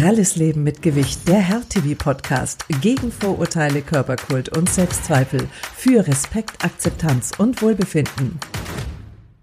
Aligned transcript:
Pralles 0.00 0.34
Leben 0.34 0.64
mit 0.64 0.82
Gewicht, 0.82 1.28
der 1.28 1.38
Herr-TV-Podcast 1.38 2.64
gegen 2.82 3.12
Vorurteile, 3.12 3.80
Körperkult 3.80 4.54
und 4.56 4.68
Selbstzweifel 4.68 5.48
für 5.76 6.04
Respekt, 6.04 6.64
Akzeptanz 6.64 7.30
und 7.38 7.62
Wohlbefinden. 7.62 8.40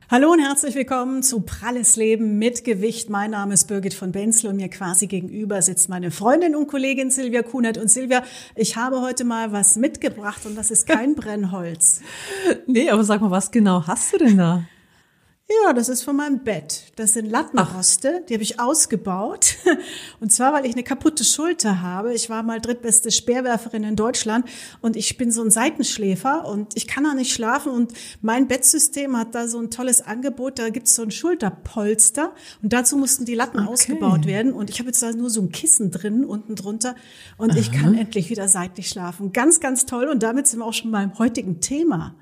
Hallo 0.09 0.33
und 0.33 0.39
herzlich 0.39 0.75
willkommen 0.75 1.23
zu 1.23 1.39
Pralles 1.39 1.95
Leben 1.95 2.37
mit 2.37 2.65
Gewicht. 2.65 3.09
Mein 3.09 3.31
Name 3.31 3.53
ist 3.53 3.69
Birgit 3.69 3.93
von 3.93 4.11
Benzel 4.11 4.49
und 4.49 4.57
mir 4.57 4.67
quasi 4.67 5.07
gegenüber 5.07 5.61
sitzt 5.61 5.87
meine 5.87 6.11
Freundin 6.11 6.53
und 6.53 6.67
Kollegin 6.67 7.11
Silvia 7.11 7.43
Kunert. 7.43 7.77
Und 7.77 7.89
Silvia, 7.89 8.21
ich 8.53 8.75
habe 8.75 8.99
heute 8.99 9.23
mal 9.23 9.53
was 9.53 9.77
mitgebracht 9.77 10.45
und 10.45 10.57
das 10.57 10.69
ist 10.69 10.85
kein 10.85 11.15
Brennholz. 11.15 12.01
Nee, 12.67 12.89
aber 12.89 13.05
sag 13.05 13.21
mal, 13.21 13.31
was 13.31 13.51
genau 13.51 13.87
hast 13.87 14.11
du 14.11 14.17
denn 14.17 14.37
da? 14.37 14.65
Ja, 15.51 15.73
das 15.73 15.89
ist 15.89 16.03
von 16.03 16.15
meinem 16.15 16.43
Bett. 16.43 16.83
Das 16.95 17.13
sind 17.13 17.25
Lattenroste, 17.29 18.23
die 18.29 18.35
habe 18.35 18.43
ich 18.43 18.59
ausgebaut. 18.59 19.57
Und 20.19 20.31
zwar, 20.31 20.53
weil 20.53 20.65
ich 20.65 20.73
eine 20.73 20.83
kaputte 20.83 21.23
Schulter 21.23 21.81
habe. 21.81 22.13
Ich 22.13 22.29
war 22.29 22.43
mal 22.43 22.61
drittbeste 22.61 23.11
Speerwerferin 23.11 23.83
in 23.83 23.95
Deutschland 23.95 24.45
und 24.81 24.95
ich 24.95 25.17
bin 25.17 25.31
so 25.31 25.41
ein 25.43 25.51
Seitenschläfer 25.51 26.47
und 26.47 26.75
ich 26.77 26.87
kann 26.87 27.03
da 27.03 27.13
nicht 27.13 27.33
schlafen. 27.33 27.71
Und 27.71 27.93
mein 28.21 28.47
Bettsystem 28.47 29.17
hat 29.17 29.35
da 29.35 29.47
so 29.47 29.59
ein 29.59 29.71
tolles 29.71 30.01
Angebot. 30.01 30.59
Da 30.59 30.69
gibt's 30.69 30.95
so 30.95 31.01
ein 31.01 31.11
Schulterpolster 31.11 32.33
und 32.61 32.71
dazu 32.71 32.97
mussten 32.97 33.25
die 33.25 33.35
Latten 33.35 33.59
okay. 33.61 33.69
ausgebaut 33.69 34.25
werden. 34.25 34.53
Und 34.53 34.69
ich 34.69 34.79
habe 34.79 34.89
jetzt 34.89 35.01
da 35.01 35.11
nur 35.11 35.29
so 35.29 35.41
ein 35.41 35.51
Kissen 35.51 35.91
drin 35.91 36.23
unten 36.23 36.55
drunter 36.55 36.95
und 37.37 37.51
Aha. 37.51 37.59
ich 37.59 37.71
kann 37.71 37.95
endlich 37.95 38.29
wieder 38.29 38.47
seitlich 38.47 38.89
schlafen. 38.89 39.33
Ganz, 39.33 39.59
ganz 39.59 39.85
toll. 39.85 40.07
Und 40.07 40.23
damit 40.23 40.47
sind 40.47 40.59
wir 40.59 40.65
auch 40.65 40.73
schon 40.73 40.91
beim 40.91 41.17
heutigen 41.17 41.59
Thema. 41.61 42.15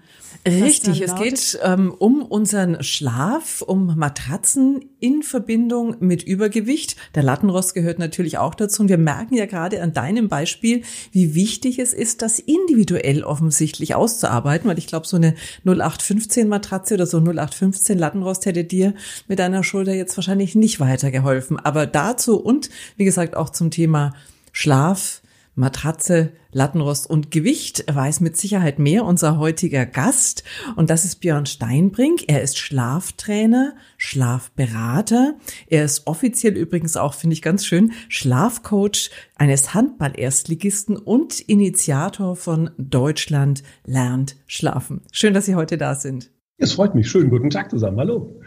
Richtig, 0.48 1.02
es 1.02 1.16
geht 1.16 1.60
ähm, 1.64 1.94
um 1.98 2.22
unseren 2.22 2.82
Schlaf, 2.84 3.62
um 3.62 3.98
Matratzen 3.98 4.86
in 5.00 5.22
Verbindung 5.22 5.98
mit 6.00 6.24
Übergewicht. 6.24 6.96
Der 7.16 7.24
Lattenrost 7.24 7.74
gehört 7.74 8.00
natürlich 8.00 8.38
auch 8.38 8.56
dazu. 8.56 8.84
Und 8.84 8.90
wir 8.90 8.98
merken 8.98 9.36
ja 9.36 9.46
gerade 9.46 9.82
an 9.82 9.94
deinem 9.94 10.30
Beispiel, 10.30 10.84
wie 11.12 11.36
wichtig 11.36 11.80
es 11.80 11.94
ist, 11.94 12.22
das 12.22 12.40
individuell 12.40 13.24
offensichtlich 13.24 13.96
auszuarbeiten, 13.96 14.70
weil 14.70 14.78
ich 14.78 14.88
glaube, 14.88 15.08
so 15.08 15.18
eine 15.18 15.36
0815 15.66 16.48
Matratze 16.48 16.94
oder 16.94 17.06
so 17.06 17.18
0815 17.18 17.98
Lattenrost 17.98 18.46
hätte 18.46 18.64
dir 18.64 18.94
mit 19.28 19.40
deiner 19.40 19.64
Schulter 19.64 19.94
jetzt 19.94 20.16
wahrscheinlich 20.16 20.56
nicht 20.56 20.80
weitergeholfen. 20.80 21.60
Aber 21.60 21.86
dazu 21.86 22.40
und 22.40 22.70
wie 22.98 23.06
gesagt 23.06 23.36
auch 23.36 23.50
zum 23.50 23.72
Thema 23.72 24.14
Schlaf, 24.52 25.22
Matratze, 25.60 26.32
Lattenrost 26.52 27.08
und 27.08 27.32
Gewicht 27.32 27.84
weiß 27.94 28.22
mit 28.22 28.38
Sicherheit 28.38 28.80
mehr 28.80 29.06
unser 29.06 29.38
heutiger 29.38 29.86
Gast. 29.86 30.44
Und 30.76 30.90
das 30.90 31.06
ist 31.06 31.18
Björn 31.18 31.46
Steinbrink. 31.46 32.24
Er 32.28 32.42
ist 32.42 32.58
Schlaftrainer, 32.58 33.76
Schlafberater. 33.98 35.36
Er 35.68 35.84
ist 35.84 36.08
offiziell 36.08 36.56
übrigens 36.58 36.98
auch, 36.98 37.14
finde 37.14 37.34
ich 37.34 37.42
ganz 37.42 37.66
schön, 37.66 37.92
Schlafcoach 38.08 39.12
eines 39.36 39.74
Handball-Erstligisten 39.74 40.98
und 40.98 41.40
Initiator 41.42 42.36
von 42.36 42.72
Deutschland 42.78 43.62
lernt 43.86 44.38
schlafen. 44.48 45.02
Schön, 45.12 45.34
dass 45.34 45.46
Sie 45.46 45.56
heute 45.56 45.78
da 45.78 45.94
sind. 45.94 46.32
Es 46.58 46.72
freut 46.74 46.96
mich. 46.96 47.10
Schönen 47.10 47.30
guten 47.30 47.50
Tag 47.50 47.70
zusammen. 47.70 48.00
Hallo. 48.00 48.40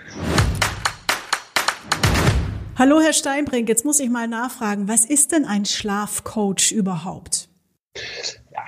Hallo, 2.85 3.01
Herr 3.01 3.13
Steinbrink. 3.13 3.69
Jetzt 3.69 3.85
muss 3.85 4.01
ich 4.01 4.11
mal 4.11 4.27
nachfragen, 4.27 4.89
was 4.89 5.05
ist 5.05 5.31
denn 5.31 5.45
ein 5.45 5.65
Schlafcoach 5.65 6.73
überhaupt? 6.73 7.49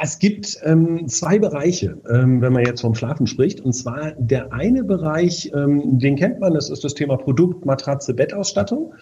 Es 0.00 0.20
gibt 0.20 0.56
ähm, 0.62 1.08
zwei 1.08 1.40
Bereiche, 1.40 2.00
ähm, 2.08 2.40
wenn 2.40 2.52
man 2.52 2.64
jetzt 2.64 2.82
vom 2.82 2.94
Schlafen 2.94 3.26
spricht. 3.26 3.60
Und 3.60 3.72
zwar 3.72 4.12
der 4.12 4.52
eine 4.52 4.84
Bereich, 4.84 5.50
ähm, 5.52 5.98
den 5.98 6.14
kennt 6.14 6.38
man, 6.38 6.54
das 6.54 6.70
ist 6.70 6.84
das 6.84 6.94
Thema 6.94 7.16
Produkt, 7.16 7.66
Matratze, 7.66 8.14
Bettausstattung. 8.14 8.94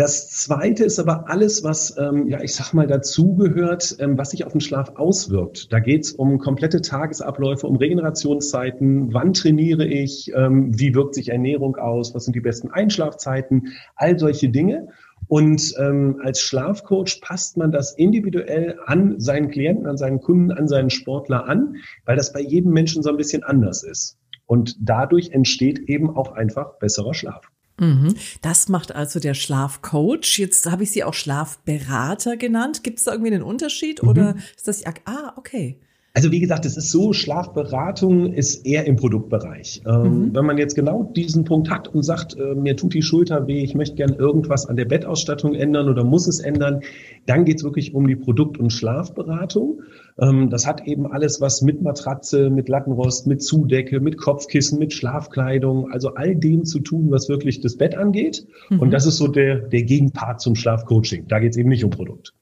Das 0.00 0.30
zweite 0.30 0.84
ist 0.84 0.98
aber 0.98 1.28
alles, 1.28 1.62
was, 1.62 1.94
ähm, 1.98 2.26
ja, 2.26 2.40
ich 2.40 2.54
sag 2.54 2.72
mal, 2.72 2.86
dazugehört, 2.86 3.96
ähm, 3.98 4.16
was 4.16 4.30
sich 4.30 4.46
auf 4.46 4.52
den 4.52 4.62
Schlaf 4.62 4.92
auswirkt. 4.96 5.70
Da 5.74 5.78
geht 5.78 6.04
es 6.04 6.12
um 6.12 6.38
komplette 6.38 6.80
Tagesabläufe, 6.80 7.66
um 7.66 7.76
Regenerationszeiten, 7.76 9.12
wann 9.12 9.34
trainiere 9.34 9.84
ich, 9.84 10.32
ähm, 10.34 10.70
wie 10.72 10.94
wirkt 10.94 11.16
sich 11.16 11.28
Ernährung 11.28 11.76
aus, 11.76 12.14
was 12.14 12.24
sind 12.24 12.34
die 12.34 12.40
besten 12.40 12.70
Einschlafzeiten, 12.70 13.74
all 13.94 14.18
solche 14.18 14.48
Dinge. 14.48 14.88
Und 15.28 15.74
ähm, 15.78 16.18
als 16.24 16.40
Schlafcoach 16.40 17.20
passt 17.20 17.58
man 17.58 17.70
das 17.70 17.92
individuell 17.92 18.78
an 18.86 19.20
seinen 19.20 19.50
Klienten, 19.50 19.86
an 19.86 19.98
seinen 19.98 20.22
Kunden, 20.22 20.50
an 20.50 20.66
seinen 20.66 20.88
Sportler 20.88 21.46
an, 21.46 21.76
weil 22.06 22.16
das 22.16 22.32
bei 22.32 22.40
jedem 22.40 22.72
Menschen 22.72 23.02
so 23.02 23.10
ein 23.10 23.18
bisschen 23.18 23.42
anders 23.42 23.82
ist. 23.82 24.16
Und 24.46 24.76
dadurch 24.80 25.32
entsteht 25.32 25.78
eben 25.90 26.08
auch 26.08 26.32
einfach 26.32 26.78
besserer 26.78 27.12
Schlaf. 27.12 27.50
Mhm. 27.80 28.14
Das 28.42 28.68
macht 28.68 28.94
also 28.94 29.18
der 29.18 29.34
Schlafcoach. 29.34 30.38
Jetzt 30.38 30.70
habe 30.70 30.84
ich 30.84 30.92
Sie 30.92 31.02
auch 31.02 31.14
Schlafberater 31.14 32.36
genannt. 32.36 32.84
Gibt 32.84 32.98
es 32.98 33.04
da 33.04 33.12
irgendwie 33.12 33.32
einen 33.32 33.42
Unterschied 33.42 34.02
mhm. 34.02 34.08
oder 34.08 34.36
ist 34.56 34.68
das, 34.68 34.84
ah, 35.06 35.32
okay. 35.36 35.76
Also 36.12 36.32
wie 36.32 36.40
gesagt, 36.40 36.66
es 36.66 36.76
ist 36.76 36.90
so, 36.90 37.12
Schlafberatung 37.12 38.32
ist 38.32 38.66
eher 38.66 38.84
im 38.84 38.96
Produktbereich. 38.96 39.82
Ähm, 39.86 40.02
mhm. 40.02 40.34
Wenn 40.34 40.44
man 40.44 40.58
jetzt 40.58 40.74
genau 40.74 41.04
diesen 41.04 41.44
Punkt 41.44 41.70
hat 41.70 41.86
und 41.86 42.02
sagt, 42.02 42.36
äh, 42.36 42.56
mir 42.56 42.76
tut 42.76 42.94
die 42.94 43.02
Schulter 43.02 43.46
weh, 43.46 43.62
ich 43.62 43.76
möchte 43.76 43.94
gern 43.94 44.14
irgendwas 44.14 44.66
an 44.66 44.74
der 44.74 44.86
Bettausstattung 44.86 45.54
ändern 45.54 45.88
oder 45.88 46.02
muss 46.02 46.26
es 46.26 46.40
ändern, 46.40 46.80
dann 47.26 47.44
geht 47.44 47.58
es 47.58 47.64
wirklich 47.64 47.94
um 47.94 48.08
die 48.08 48.16
Produkt- 48.16 48.58
und 48.58 48.72
Schlafberatung. 48.72 49.82
Ähm, 50.20 50.50
das 50.50 50.66
hat 50.66 50.86
eben 50.86 51.10
alles 51.10 51.40
was 51.40 51.62
mit 51.62 51.82
Matratze, 51.82 52.50
mit 52.50 52.68
Lattenrost, 52.68 53.26
mit 53.26 53.42
Zudecke, 53.42 54.00
mit 54.00 54.18
Kopfkissen, 54.18 54.78
mit 54.78 54.92
Schlafkleidung, 54.92 55.90
also 55.90 56.14
all 56.14 56.36
dem 56.36 56.64
zu 56.64 56.80
tun, 56.80 57.10
was 57.10 57.28
wirklich 57.28 57.60
das 57.60 57.76
Bett 57.76 57.96
angeht. 57.96 58.46
Mhm. 58.68 58.80
Und 58.80 58.90
das 58.90 59.06
ist 59.06 59.16
so 59.16 59.28
der, 59.28 59.56
der 59.56 59.82
Gegenpart 59.82 60.40
zum 60.40 60.54
Schlafcoaching. 60.54 61.26
Da 61.28 61.38
geht 61.38 61.52
es 61.52 61.56
eben 61.56 61.70
nicht 61.70 61.84
um 61.84 61.90
Produkt. 61.90 62.34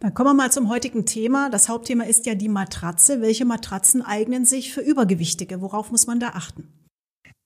Dann 0.00 0.12
kommen 0.12 0.30
wir 0.30 0.34
mal 0.34 0.50
zum 0.50 0.68
heutigen 0.68 1.06
Thema. 1.06 1.48
Das 1.48 1.68
Hauptthema 1.68 2.04
ist 2.04 2.26
ja 2.26 2.34
die 2.34 2.48
Matratze. 2.48 3.20
Welche 3.20 3.44
Matratzen 3.44 4.02
eignen 4.02 4.44
sich 4.44 4.72
für 4.72 4.80
Übergewichtige? 4.80 5.60
Worauf 5.60 5.90
muss 5.90 6.06
man 6.06 6.20
da 6.20 6.30
achten? 6.34 6.68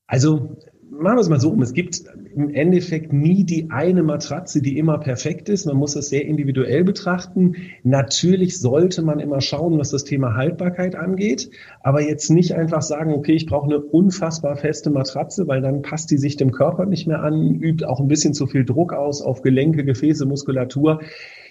Also 0.07 0.57
machen 0.91 1.17
wir 1.17 1.21
es 1.21 1.29
mal 1.29 1.41
so 1.41 1.51
um. 1.51 1.63
Es 1.63 1.73
gibt 1.73 2.03
im 2.35 2.51
Endeffekt 2.51 3.13
nie 3.13 3.45
die 3.45 3.71
eine 3.71 4.03
Matratze, 4.03 4.63
die 4.63 4.79
immer 4.79 4.99
perfekt 4.99 5.49
ist. 5.49 5.67
Man 5.67 5.77
muss 5.77 5.97
es 5.97 6.09
sehr 6.09 6.25
individuell 6.25 6.85
betrachten. 6.85 7.57
Natürlich 7.83 8.59
sollte 8.59 9.03
man 9.03 9.21
immer 9.21 9.41
schauen, 9.41 9.79
was 9.79 9.91
das 9.91 10.05
Thema 10.05 10.35
Haltbarkeit 10.35 10.95
angeht, 10.95 11.51
aber 11.83 12.03
jetzt 12.03 12.31
nicht 12.31 12.55
einfach 12.55 12.83
sagen, 12.83 13.13
okay, 13.13 13.35
ich 13.35 13.47
brauche 13.47 13.67
eine 13.67 13.81
unfassbar 13.81 14.57
feste 14.57 14.91
Matratze, 14.91 15.49
weil 15.49 15.61
dann 15.61 15.83
passt 15.83 16.11
die 16.11 16.19
sich 16.19 16.37
dem 16.37 16.53
Körper 16.53 16.87
nicht 16.87 17.07
mehr 17.07 17.23
an, 17.23 17.55
übt 17.55 17.85
auch 17.85 18.01
ein 18.01 18.09
bisschen 18.09 18.35
zu 18.35 18.47
viel 18.47 18.65
Druck 18.65 18.93
aus 18.93 19.23
auf 19.23 19.43
Gelenke, 19.43 19.85
Gefäße, 19.85 20.27
Muskulatur 20.27 21.01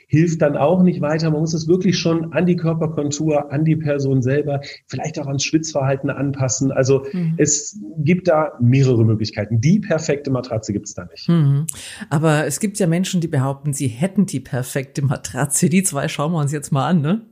hilft 0.07 0.41
dann 0.41 0.57
auch 0.57 0.81
nicht 0.83 1.01
weiter. 1.01 1.31
Man 1.31 1.41
muss 1.41 1.53
es 1.53 1.67
wirklich 1.67 1.97
schon 1.97 2.33
an 2.33 2.45
die 2.45 2.55
Körperkontur, 2.55 3.51
an 3.51 3.65
die 3.65 3.75
Person 3.75 4.21
selber, 4.21 4.61
vielleicht 4.87 5.19
auch 5.19 5.27
ans 5.27 5.43
Schwitzverhalten 5.43 6.09
anpassen. 6.09 6.71
Also 6.71 7.05
mhm. 7.11 7.35
es 7.37 7.79
gibt 7.97 8.27
da 8.27 8.53
mehrere 8.59 9.03
Möglichkeiten. 9.03 9.61
Die 9.61 9.79
perfekte 9.79 10.31
Matratze 10.31 10.73
gibt 10.73 10.87
es 10.87 10.93
da 10.93 11.05
nicht. 11.05 11.27
Mhm. 11.29 11.65
Aber 12.09 12.45
es 12.45 12.59
gibt 12.59 12.79
ja 12.79 12.87
Menschen, 12.87 13.21
die 13.21 13.27
behaupten, 13.27 13.73
sie 13.73 13.87
hätten 13.87 14.25
die 14.25 14.39
perfekte 14.39 15.01
Matratze. 15.01 15.69
Die 15.69 15.83
zwei 15.83 16.07
schauen 16.07 16.31
wir 16.31 16.39
uns 16.39 16.51
jetzt 16.51 16.71
mal 16.71 16.87
an, 16.87 17.01
ne? 17.01 17.25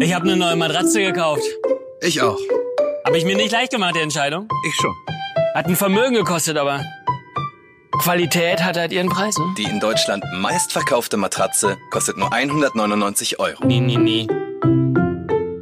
Ich 0.00 0.14
habe 0.14 0.24
eine 0.24 0.36
neue 0.36 0.56
Matratze 0.56 1.00
gekauft. 1.00 1.44
Ich 2.02 2.20
auch. 2.20 2.38
Habe 3.06 3.18
ich 3.18 3.24
mir 3.24 3.36
nicht 3.36 3.52
leicht 3.52 3.70
gemacht, 3.70 3.94
die 3.94 4.00
Entscheidung? 4.00 4.48
Ich 4.66 4.74
schon. 4.74 4.92
Hat 5.54 5.66
ein 5.66 5.76
Vermögen 5.76 6.14
gekostet, 6.14 6.58
aber 6.58 6.80
Qualität 7.98 8.62
hat 8.62 8.76
halt 8.76 8.92
ihren 8.92 9.08
Preis, 9.08 9.36
ne? 9.38 9.54
Die 9.56 9.64
in 9.64 9.80
Deutschland 9.80 10.24
meistverkaufte 10.34 11.16
Matratze 11.16 11.76
kostet 11.90 12.16
nur 12.16 12.32
199 12.32 13.38
Euro. 13.40 13.64
Nee, 13.64 13.80
nee, 13.80 13.96
nee. 13.96 14.26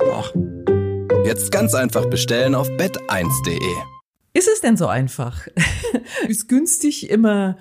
Och. 0.00 0.34
Jetzt 1.24 1.52
ganz 1.52 1.74
einfach 1.74 2.06
bestellen 2.06 2.54
auf 2.54 2.68
bett1.de. 2.68 3.58
Ist 4.32 4.48
es 4.48 4.60
denn 4.60 4.76
so 4.76 4.88
einfach? 4.88 5.46
ist 6.28 6.48
günstig 6.48 7.08
immer 7.08 7.56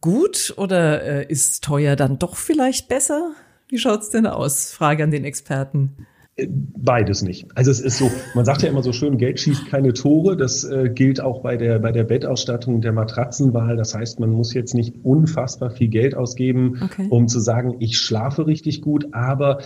gut 0.00 0.54
oder 0.56 1.02
äh, 1.02 1.26
ist 1.28 1.62
teuer 1.62 1.94
dann 1.94 2.18
doch 2.18 2.36
vielleicht 2.36 2.88
besser? 2.88 3.34
Wie 3.68 3.78
schaut's 3.78 4.10
denn 4.10 4.26
aus? 4.26 4.72
Frage 4.72 5.04
an 5.04 5.10
den 5.10 5.24
Experten. 5.24 6.06
Beides 6.34 7.20
nicht. 7.20 7.46
Also 7.54 7.70
es 7.70 7.80
ist 7.80 7.98
so, 7.98 8.10
man 8.34 8.46
sagt 8.46 8.62
ja 8.62 8.70
immer 8.70 8.82
so 8.82 8.92
schön, 8.92 9.18
Geld 9.18 9.38
schießt 9.38 9.66
keine 9.66 9.92
Tore. 9.92 10.34
Das 10.34 10.64
äh, 10.64 10.88
gilt 10.88 11.20
auch 11.20 11.42
bei 11.42 11.58
der, 11.58 11.78
bei 11.78 11.92
der 11.92 12.04
Bettausstattung 12.04 12.80
der 12.80 12.92
Matratzenwahl. 12.92 13.76
Das 13.76 13.94
heißt, 13.94 14.18
man 14.18 14.30
muss 14.30 14.54
jetzt 14.54 14.72
nicht 14.74 14.94
unfassbar 15.02 15.70
viel 15.70 15.88
Geld 15.88 16.14
ausgeben, 16.14 16.80
okay. 16.82 17.06
um 17.10 17.28
zu 17.28 17.38
sagen, 17.38 17.76
ich 17.80 17.98
schlafe 17.98 18.46
richtig 18.46 18.80
gut. 18.80 19.08
Aber 19.12 19.58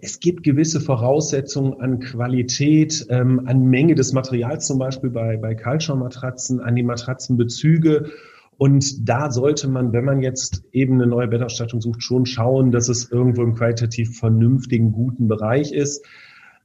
es 0.00 0.20
gibt 0.20 0.44
gewisse 0.44 0.80
Voraussetzungen 0.80 1.80
an 1.80 1.98
Qualität, 1.98 3.04
ähm, 3.08 3.42
an 3.46 3.64
Menge 3.64 3.96
des 3.96 4.12
Materials, 4.12 4.68
zum 4.68 4.78
Beispiel 4.78 5.10
bei, 5.10 5.36
bei 5.36 5.56
Kaltschaummatratzen, 5.56 6.60
an 6.60 6.76
die 6.76 6.84
Matratzenbezüge 6.84 8.12
und 8.62 9.08
da 9.08 9.32
sollte 9.32 9.66
man, 9.66 9.92
wenn 9.92 10.04
man 10.04 10.22
jetzt 10.22 10.62
eben 10.70 10.94
eine 10.94 11.08
neue 11.08 11.26
Bettausstattung 11.26 11.80
sucht, 11.80 12.00
schon 12.00 12.26
schauen, 12.26 12.70
dass 12.70 12.88
es 12.88 13.10
irgendwo 13.10 13.42
im 13.42 13.56
qualitativ 13.56 14.16
vernünftigen, 14.20 14.92
guten 14.92 15.26
Bereich 15.26 15.72
ist. 15.72 16.06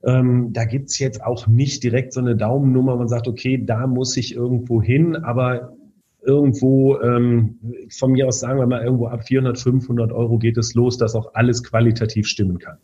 Ähm, 0.04 0.54
da 0.54 0.66
gibt's 0.66 1.00
jetzt 1.00 1.24
auch 1.24 1.48
nicht 1.48 1.82
direkt 1.82 2.14
so 2.14 2.20
eine 2.20 2.36
Daumennummer, 2.36 2.98
man 2.98 3.08
sagt, 3.08 3.28
okay, 3.28 3.64
da 3.66 3.88
muss 3.88 4.16
ich 4.16 4.36
irgendwo 4.36 4.80
hin, 4.80 5.16
aber 5.16 5.74
irgendwo 6.22 7.00
ähm, 7.00 7.58
von 7.90 8.12
mir 8.12 8.28
aus 8.28 8.42
sagen 8.42 8.60
wir 8.60 8.68
mal 8.68 8.84
irgendwo 8.84 9.08
ab 9.08 9.26
400, 9.26 9.58
500 9.58 10.12
Euro 10.12 10.38
geht 10.38 10.60
es 10.60 10.76
los, 10.76 11.00
dass 11.00 11.16
auch 11.16 11.34
alles 11.34 11.64
qualitativ 11.64 12.28
stimmen 12.28 12.60
kann. 12.60 12.78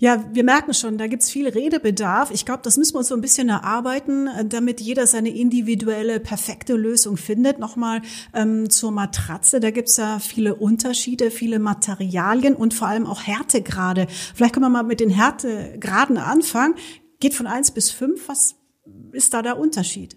Ja, 0.00 0.24
wir 0.32 0.44
merken 0.44 0.74
schon, 0.74 0.96
da 0.96 1.08
gibt's 1.08 1.28
viel 1.28 1.48
Redebedarf. 1.48 2.30
Ich 2.30 2.46
glaube, 2.46 2.60
das 2.62 2.76
müssen 2.76 2.94
wir 2.94 2.98
uns 2.98 3.08
so 3.08 3.16
ein 3.16 3.20
bisschen 3.20 3.48
erarbeiten, 3.48 4.28
äh, 4.28 4.44
damit 4.44 4.80
jeder 4.80 5.08
seine 5.08 5.30
individuelle, 5.30 6.20
perfekte 6.20 6.76
Lösung 6.76 7.16
findet. 7.16 7.58
Nochmal 7.58 8.02
ähm, 8.32 8.70
zur 8.70 8.92
Matratze, 8.92 9.58
da 9.58 9.72
gibt's 9.72 9.96
ja 9.96 10.20
viele 10.20 10.54
Unterschiede, 10.54 11.32
viele 11.32 11.58
Materialien 11.58 12.54
und 12.54 12.74
vor 12.74 12.86
allem 12.86 13.06
auch 13.06 13.22
Härtegrade. 13.22 14.06
Vielleicht 14.08 14.54
können 14.54 14.66
wir 14.66 14.70
mal 14.70 14.84
mit 14.84 15.00
den 15.00 15.10
Härtegraden 15.10 16.16
anfangen. 16.16 16.76
Geht 17.18 17.34
von 17.34 17.48
eins 17.48 17.72
bis 17.72 17.90
fünf. 17.90 18.28
Was 18.28 18.54
ist 19.10 19.34
da 19.34 19.42
der 19.42 19.58
Unterschied? 19.58 20.16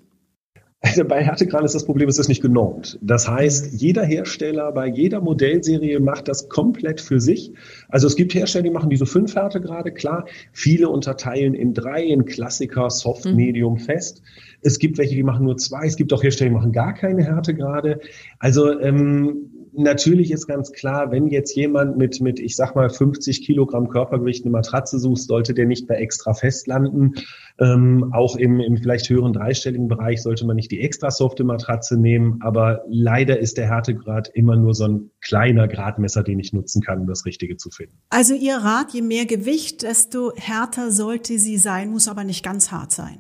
Also 0.84 1.06
bei 1.06 1.24
Härtegrad 1.24 1.64
ist 1.64 1.76
das 1.76 1.86
Problem, 1.86 2.10
es 2.10 2.18
ist 2.18 2.28
nicht 2.28 2.42
genormt. 2.42 2.98
Das 3.04 3.28
heißt, 3.28 3.72
jeder 3.80 4.04
Hersteller 4.04 4.72
bei 4.72 4.88
jeder 4.88 5.22
Modellserie 5.22 6.00
macht 6.00 6.28
das 6.28 6.50
komplett 6.50 7.00
für 7.00 7.20
sich. 7.20 7.54
Also 7.90 8.08
es 8.08 8.16
gibt 8.16 8.34
Hersteller, 8.34 8.64
die 8.64 8.72
machen 8.72 8.90
diese 8.90 9.06
fünf 9.06 9.36
Härtegrade, 9.36 9.92
klar. 9.92 10.26
Viele 10.54 10.90
unterteilen 10.90 11.54
in 11.54 11.76
drei, 11.76 12.04
in 12.04 12.26
Klassiker, 12.26 12.90
Soft, 12.90 13.26
mhm. 13.26 13.36
Medium, 13.36 13.78
Fest. 13.78 14.24
Es 14.62 14.80
gibt 14.80 14.98
welche, 14.98 15.14
die 15.14 15.24
machen 15.24 15.46
nur 15.46 15.58
zwei. 15.58 15.86
Es 15.86 15.98
gibt 15.98 16.12
auch 16.14 16.24
Hersteller, 16.24 16.50
die 16.50 16.56
machen 16.56 16.72
gar 16.72 16.96
keine 16.96 17.24
Härtegrade. 17.24 18.00
Also 18.40 18.80
ähm, 18.80 19.61
natürlich 19.74 20.32
ist 20.32 20.48
ganz 20.48 20.72
klar, 20.72 21.12
wenn 21.12 21.28
jetzt 21.28 21.56
jemand 21.56 21.98
mit, 21.98 22.22
mit, 22.22 22.40
ich 22.40 22.56
sag 22.56 22.76
mal, 22.76 22.90
50 22.90 23.46
Kilogramm 23.46 23.90
Körpergewicht 23.90 24.44
eine 24.44 24.52
Matratze 24.52 25.00
sucht, 25.00 25.22
sollte 25.22 25.54
der 25.54 25.66
nicht 25.66 25.88
bei 25.88 25.96
extra 25.96 26.34
fest 26.34 26.68
landen. 26.68 27.14
Ähm, 27.60 28.12
auch 28.14 28.36
im, 28.36 28.60
im 28.60 28.78
vielleicht 28.78 29.10
höheren 29.10 29.34
dreistelligen 29.34 29.88
Bereich 29.88 30.22
sollte 30.22 30.46
man 30.46 30.56
nicht 30.56 30.72
die 30.72 30.82
extra 30.82 31.12
softe 31.12 31.44
Matratze 31.44 31.98
nehmen. 31.98 32.40
Aber 32.42 32.84
leider 32.88 33.40
ist 33.40 33.58
der 33.58 33.68
Härtegrad 33.68 34.30
immer 34.34 34.56
nur 34.56 34.74
so 34.74 34.86
ein 34.86 35.12
kleiner 35.22 35.68
Gradmesser, 35.68 36.24
den 36.24 36.40
ich 36.40 36.54
nutzen 36.54 36.82
kann, 36.82 37.02
um 37.02 37.08
das 37.08 37.26
Richtige 37.26 37.58
zu 37.58 37.70
finden. 37.70 37.98
Also 38.10 38.34
Ihr 38.34 38.58
Rat, 38.58 38.94
je 38.94 39.02
mehr 39.02 39.26
Gewicht, 39.26 39.84
desto 39.84 40.34
härter 40.36 40.92
sollte 40.92 41.40
sie 41.40 41.58
sein, 41.58 41.90
muss 41.92 42.08
aber 42.08 42.24
nicht 42.24 42.44
ganz 42.44 42.72
hart 42.72 42.92
sein. 42.92 43.18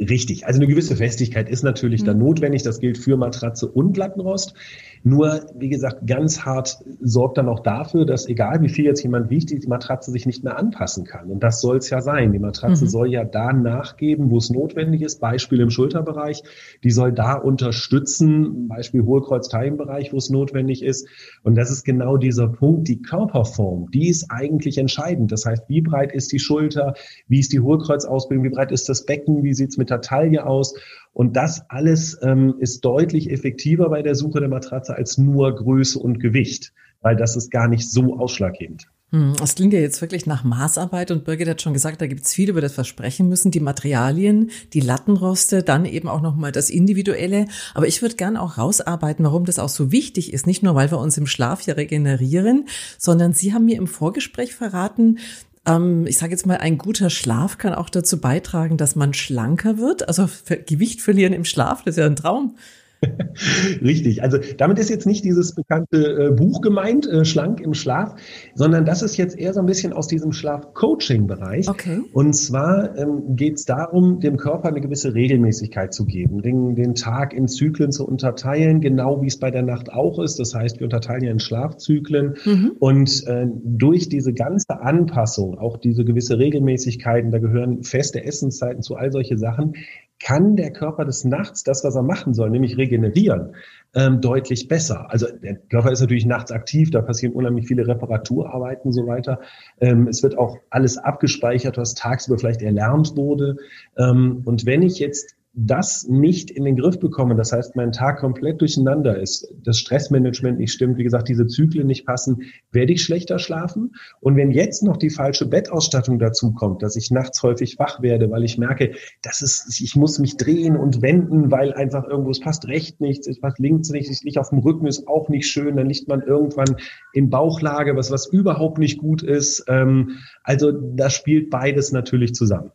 Richtig. 0.00 0.46
Also 0.46 0.60
eine 0.60 0.66
gewisse 0.66 0.96
Festigkeit 0.96 1.50
ist 1.50 1.62
natürlich 1.62 2.02
mhm. 2.02 2.06
dann 2.06 2.18
notwendig. 2.18 2.62
Das 2.62 2.80
gilt 2.80 2.96
für 2.96 3.18
Matratze 3.18 3.68
und 3.68 3.98
Lattenrost. 3.98 4.54
Nur, 5.02 5.46
wie 5.54 5.68
gesagt, 5.68 6.06
ganz 6.06 6.44
hart 6.44 6.78
sorgt 7.00 7.36
dann 7.36 7.48
auch 7.48 7.60
dafür, 7.60 8.06
dass 8.06 8.26
egal 8.26 8.62
wie 8.62 8.70
viel 8.70 8.86
jetzt 8.86 9.02
jemand 9.02 9.28
wiegt, 9.28 9.50
die 9.50 9.66
Matratze 9.66 10.10
sich 10.10 10.24
nicht 10.24 10.42
mehr 10.42 10.58
anpassen 10.58 11.04
kann. 11.04 11.30
Und 11.30 11.42
das 11.42 11.60
soll 11.60 11.78
es 11.78 11.90
ja 11.90 12.00
sein. 12.00 12.32
Die 12.32 12.38
Matratze 12.38 12.84
mhm. 12.84 12.88
soll 12.88 13.12
ja 13.12 13.24
da 13.24 13.52
nachgeben, 13.52 14.30
wo 14.30 14.38
es 14.38 14.48
notwendig 14.48 15.02
ist. 15.02 15.20
Beispiel 15.20 15.60
im 15.60 15.70
Schulterbereich. 15.70 16.42
Die 16.82 16.90
soll 16.90 17.12
da 17.12 17.34
unterstützen. 17.34 18.68
Beispiel 18.68 19.04
Hohlkreuz-Teilenbereich, 19.04 20.14
wo 20.14 20.16
es 20.16 20.30
notwendig 20.30 20.82
ist. 20.82 21.08
Und 21.42 21.56
das 21.56 21.70
ist 21.70 21.84
genau 21.84 22.16
dieser 22.16 22.48
Punkt. 22.48 22.88
Die 22.88 23.02
Körperform, 23.02 23.90
die 23.90 24.08
ist 24.08 24.30
eigentlich 24.30 24.78
entscheidend. 24.78 25.30
Das 25.30 25.44
heißt, 25.44 25.64
wie 25.68 25.82
breit 25.82 26.12
ist 26.12 26.32
die 26.32 26.38
Schulter? 26.38 26.94
Wie 27.28 27.40
ist 27.40 27.52
die 27.52 27.60
Hohlkreuzausbildung? 27.60 28.44
Wie 28.44 28.50
breit 28.50 28.72
ist 28.72 28.88
das 28.88 29.04
Becken? 29.04 29.42
Wie 29.42 29.52
sieht's 29.52 29.76
mit 29.76 29.89
der 29.90 30.00
Taille 30.00 30.46
aus? 30.46 30.74
Und 31.12 31.36
das 31.36 31.68
alles 31.68 32.18
ähm, 32.22 32.54
ist 32.58 32.84
deutlich 32.84 33.30
effektiver 33.30 33.88
bei 33.90 34.02
der 34.02 34.14
Suche 34.14 34.40
der 34.40 34.48
Matratze 34.48 34.94
als 34.94 35.18
nur 35.18 35.54
Größe 35.54 35.98
und 35.98 36.20
Gewicht, 36.20 36.72
weil 37.00 37.16
das 37.16 37.36
ist 37.36 37.50
gar 37.50 37.68
nicht 37.68 37.90
so 37.90 38.18
ausschlaggebend. 38.18 38.88
Hm, 39.12 39.34
das 39.36 39.56
klingt 39.56 39.72
ja 39.72 39.80
jetzt 39.80 40.00
wirklich 40.00 40.26
nach 40.26 40.44
Maßarbeit 40.44 41.10
und 41.10 41.24
Birgit 41.24 41.48
hat 41.48 41.60
schon 41.60 41.72
gesagt, 41.72 42.00
da 42.00 42.06
gibt 42.06 42.22
es 42.22 42.32
viel, 42.32 42.48
über 42.48 42.60
das 42.60 42.74
versprechen 42.74 43.28
müssen, 43.28 43.50
die 43.50 43.58
Materialien, 43.58 44.52
die 44.72 44.80
Lattenroste, 44.80 45.64
dann 45.64 45.84
eben 45.84 46.08
auch 46.08 46.20
nochmal 46.20 46.52
das 46.52 46.70
Individuelle. 46.70 47.46
Aber 47.74 47.88
ich 47.88 48.02
würde 48.02 48.14
gern 48.14 48.36
auch 48.36 48.56
rausarbeiten, 48.56 49.24
warum 49.24 49.46
das 49.46 49.58
auch 49.58 49.68
so 49.68 49.90
wichtig 49.90 50.32
ist. 50.32 50.46
Nicht 50.46 50.62
nur, 50.62 50.76
weil 50.76 50.92
wir 50.92 50.98
uns 50.98 51.18
im 51.18 51.26
Schlaf 51.26 51.62
ja 51.62 51.74
regenerieren, 51.74 52.68
sondern 52.98 53.32
Sie 53.32 53.52
haben 53.52 53.64
mir 53.64 53.78
im 53.78 53.88
Vorgespräch 53.88 54.54
verraten, 54.54 55.18
ähm, 55.66 56.06
ich 56.06 56.18
sage 56.18 56.32
jetzt 56.32 56.46
mal, 56.46 56.58
ein 56.58 56.78
guter 56.78 57.10
Schlaf 57.10 57.58
kann 57.58 57.74
auch 57.74 57.90
dazu 57.90 58.20
beitragen, 58.20 58.76
dass 58.76 58.96
man 58.96 59.14
schlanker 59.14 59.78
wird. 59.78 60.08
Also 60.08 60.28
Gewicht 60.66 61.00
verlieren 61.00 61.32
im 61.32 61.44
Schlaf, 61.44 61.82
das 61.84 61.96
ist 61.96 62.00
ja 62.00 62.06
ein 62.06 62.16
Traum. 62.16 62.56
Richtig. 63.82 64.22
Also 64.22 64.38
damit 64.58 64.78
ist 64.78 64.90
jetzt 64.90 65.06
nicht 65.06 65.24
dieses 65.24 65.54
bekannte 65.54 66.28
äh, 66.28 66.30
Buch 66.30 66.60
gemeint, 66.60 67.06
äh, 67.06 67.24
Schlank 67.24 67.60
im 67.60 67.74
Schlaf, 67.74 68.14
sondern 68.54 68.84
das 68.84 69.02
ist 69.02 69.16
jetzt 69.16 69.38
eher 69.38 69.54
so 69.54 69.60
ein 69.60 69.66
bisschen 69.66 69.92
aus 69.92 70.06
diesem 70.08 70.32
Schlaf-Coaching-Bereich. 70.32 71.68
Okay. 71.68 72.02
Und 72.12 72.34
zwar 72.34 72.96
ähm, 72.96 73.36
geht 73.36 73.56
es 73.56 73.64
darum, 73.64 74.20
dem 74.20 74.36
Körper 74.36 74.68
eine 74.68 74.80
gewisse 74.80 75.14
Regelmäßigkeit 75.14 75.94
zu 75.94 76.04
geben, 76.04 76.42
den, 76.42 76.74
den 76.74 76.94
Tag 76.94 77.32
in 77.32 77.48
Zyklen 77.48 77.92
zu 77.92 78.06
unterteilen, 78.06 78.80
genau 78.80 79.22
wie 79.22 79.28
es 79.28 79.38
bei 79.38 79.50
der 79.50 79.62
Nacht 79.62 79.92
auch 79.92 80.18
ist. 80.18 80.38
Das 80.38 80.54
heißt, 80.54 80.80
wir 80.80 80.84
unterteilen 80.84 81.22
ja 81.22 81.30
in 81.30 81.40
Schlafzyklen. 81.40 82.34
Mhm. 82.44 82.72
Und 82.78 83.26
äh, 83.26 83.46
durch 83.64 84.08
diese 84.08 84.32
ganze 84.34 84.80
Anpassung, 84.80 85.58
auch 85.58 85.78
diese 85.78 86.04
gewisse 86.04 86.38
Regelmäßigkeiten, 86.38 87.30
da 87.30 87.38
gehören 87.38 87.82
feste 87.82 88.22
Essenszeiten 88.24 88.82
zu 88.82 88.96
all 88.96 89.10
solche 89.10 89.38
Sachen, 89.38 89.74
kann 90.20 90.54
der 90.54 90.70
Körper 90.70 91.04
des 91.04 91.24
Nachts 91.24 91.64
das, 91.64 91.82
was 91.82 91.96
er 91.96 92.02
machen 92.02 92.34
soll, 92.34 92.50
nämlich 92.50 92.76
regenerieren, 92.76 93.56
ähm, 93.94 94.20
deutlich 94.20 94.68
besser. 94.68 95.10
Also 95.10 95.26
der 95.42 95.56
Körper 95.56 95.90
ist 95.90 96.00
natürlich 96.00 96.26
nachts 96.26 96.52
aktiv, 96.52 96.90
da 96.90 97.00
passieren 97.00 97.34
unheimlich 97.34 97.66
viele 97.66 97.86
Reparaturarbeiten 97.86 98.88
und 98.88 98.92
so 98.92 99.06
weiter. 99.06 99.40
Ähm, 99.80 100.06
es 100.06 100.22
wird 100.22 100.38
auch 100.38 100.58
alles 100.68 100.98
abgespeichert, 100.98 101.78
was 101.78 101.94
tagsüber 101.94 102.38
vielleicht 102.38 102.62
erlernt 102.62 103.16
wurde. 103.16 103.56
Ähm, 103.96 104.42
und 104.44 104.66
wenn 104.66 104.82
ich 104.82 104.98
jetzt 104.98 105.34
das 105.52 106.06
nicht 106.06 106.50
in 106.50 106.64
den 106.64 106.76
Griff 106.76 107.00
bekomme, 107.00 107.34
das 107.34 107.52
heißt, 107.52 107.74
mein 107.74 107.90
Tag 107.90 108.20
komplett 108.20 108.60
durcheinander 108.60 109.18
ist, 109.18 109.52
das 109.64 109.78
Stressmanagement 109.78 110.58
nicht 110.58 110.72
stimmt, 110.72 110.96
wie 110.96 111.02
gesagt, 111.02 111.28
diese 111.28 111.46
Zyklen 111.48 111.88
nicht 111.88 112.06
passen, 112.06 112.42
werde 112.70 112.92
ich 112.92 113.02
schlechter 113.02 113.40
schlafen. 113.40 113.96
Und 114.20 114.36
wenn 114.36 114.52
jetzt 114.52 114.84
noch 114.84 114.96
die 114.96 115.10
falsche 115.10 115.46
Bettausstattung 115.46 116.20
dazu 116.20 116.52
kommt, 116.52 116.82
dass 116.84 116.94
ich 116.94 117.10
nachts 117.10 117.42
häufig 117.42 117.80
wach 117.80 118.00
werde, 118.00 118.30
weil 118.30 118.44
ich 118.44 118.58
merke, 118.58 118.92
das 119.22 119.42
ist, 119.42 119.80
ich 119.80 119.96
muss 119.96 120.20
mich 120.20 120.36
drehen 120.36 120.76
und 120.76 121.02
wenden, 121.02 121.50
weil 121.50 121.74
einfach 121.74 122.04
irgendwo 122.04 122.30
es 122.30 122.40
passt 122.40 122.68
recht 122.68 123.00
nichts, 123.00 123.26
es 123.26 123.40
passt 123.40 123.58
links 123.58 123.90
nicht, 123.90 124.08
es 124.08 124.22
liegt 124.22 124.38
auf 124.38 124.50
dem 124.50 124.60
Rücken, 124.60 124.86
ist 124.86 125.08
auch 125.08 125.28
nicht 125.28 125.48
schön, 125.48 125.76
dann 125.76 125.88
liegt 125.88 126.06
man 126.06 126.22
irgendwann 126.22 126.76
in 127.12 127.28
Bauchlage, 127.28 127.96
was, 127.96 128.12
was 128.12 128.26
überhaupt 128.26 128.78
nicht 128.78 128.98
gut 128.98 129.22
ist. 129.22 129.64
Ähm, 129.66 130.18
also 130.44 130.70
das 130.70 131.12
spielt 131.12 131.50
beides 131.50 131.90
natürlich 131.90 132.34
zusammen. 132.34 132.70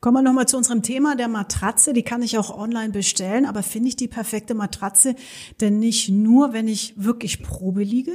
Kommen 0.00 0.16
wir 0.16 0.22
nochmal 0.22 0.46
zu 0.46 0.56
unserem 0.56 0.82
Thema 0.82 1.16
der 1.16 1.28
Matratze. 1.28 1.92
Die 1.92 2.02
kann 2.02 2.22
ich 2.22 2.38
auch 2.38 2.56
online 2.56 2.90
bestellen, 2.90 3.46
aber 3.46 3.62
finde 3.62 3.88
ich 3.88 3.96
die 3.96 4.08
perfekte 4.08 4.54
Matratze 4.54 5.14
denn 5.60 5.78
nicht 5.78 6.08
nur, 6.08 6.52
wenn 6.52 6.68
ich 6.68 6.94
wirklich 6.96 7.42
Probe 7.42 7.82
liege? 7.82 8.12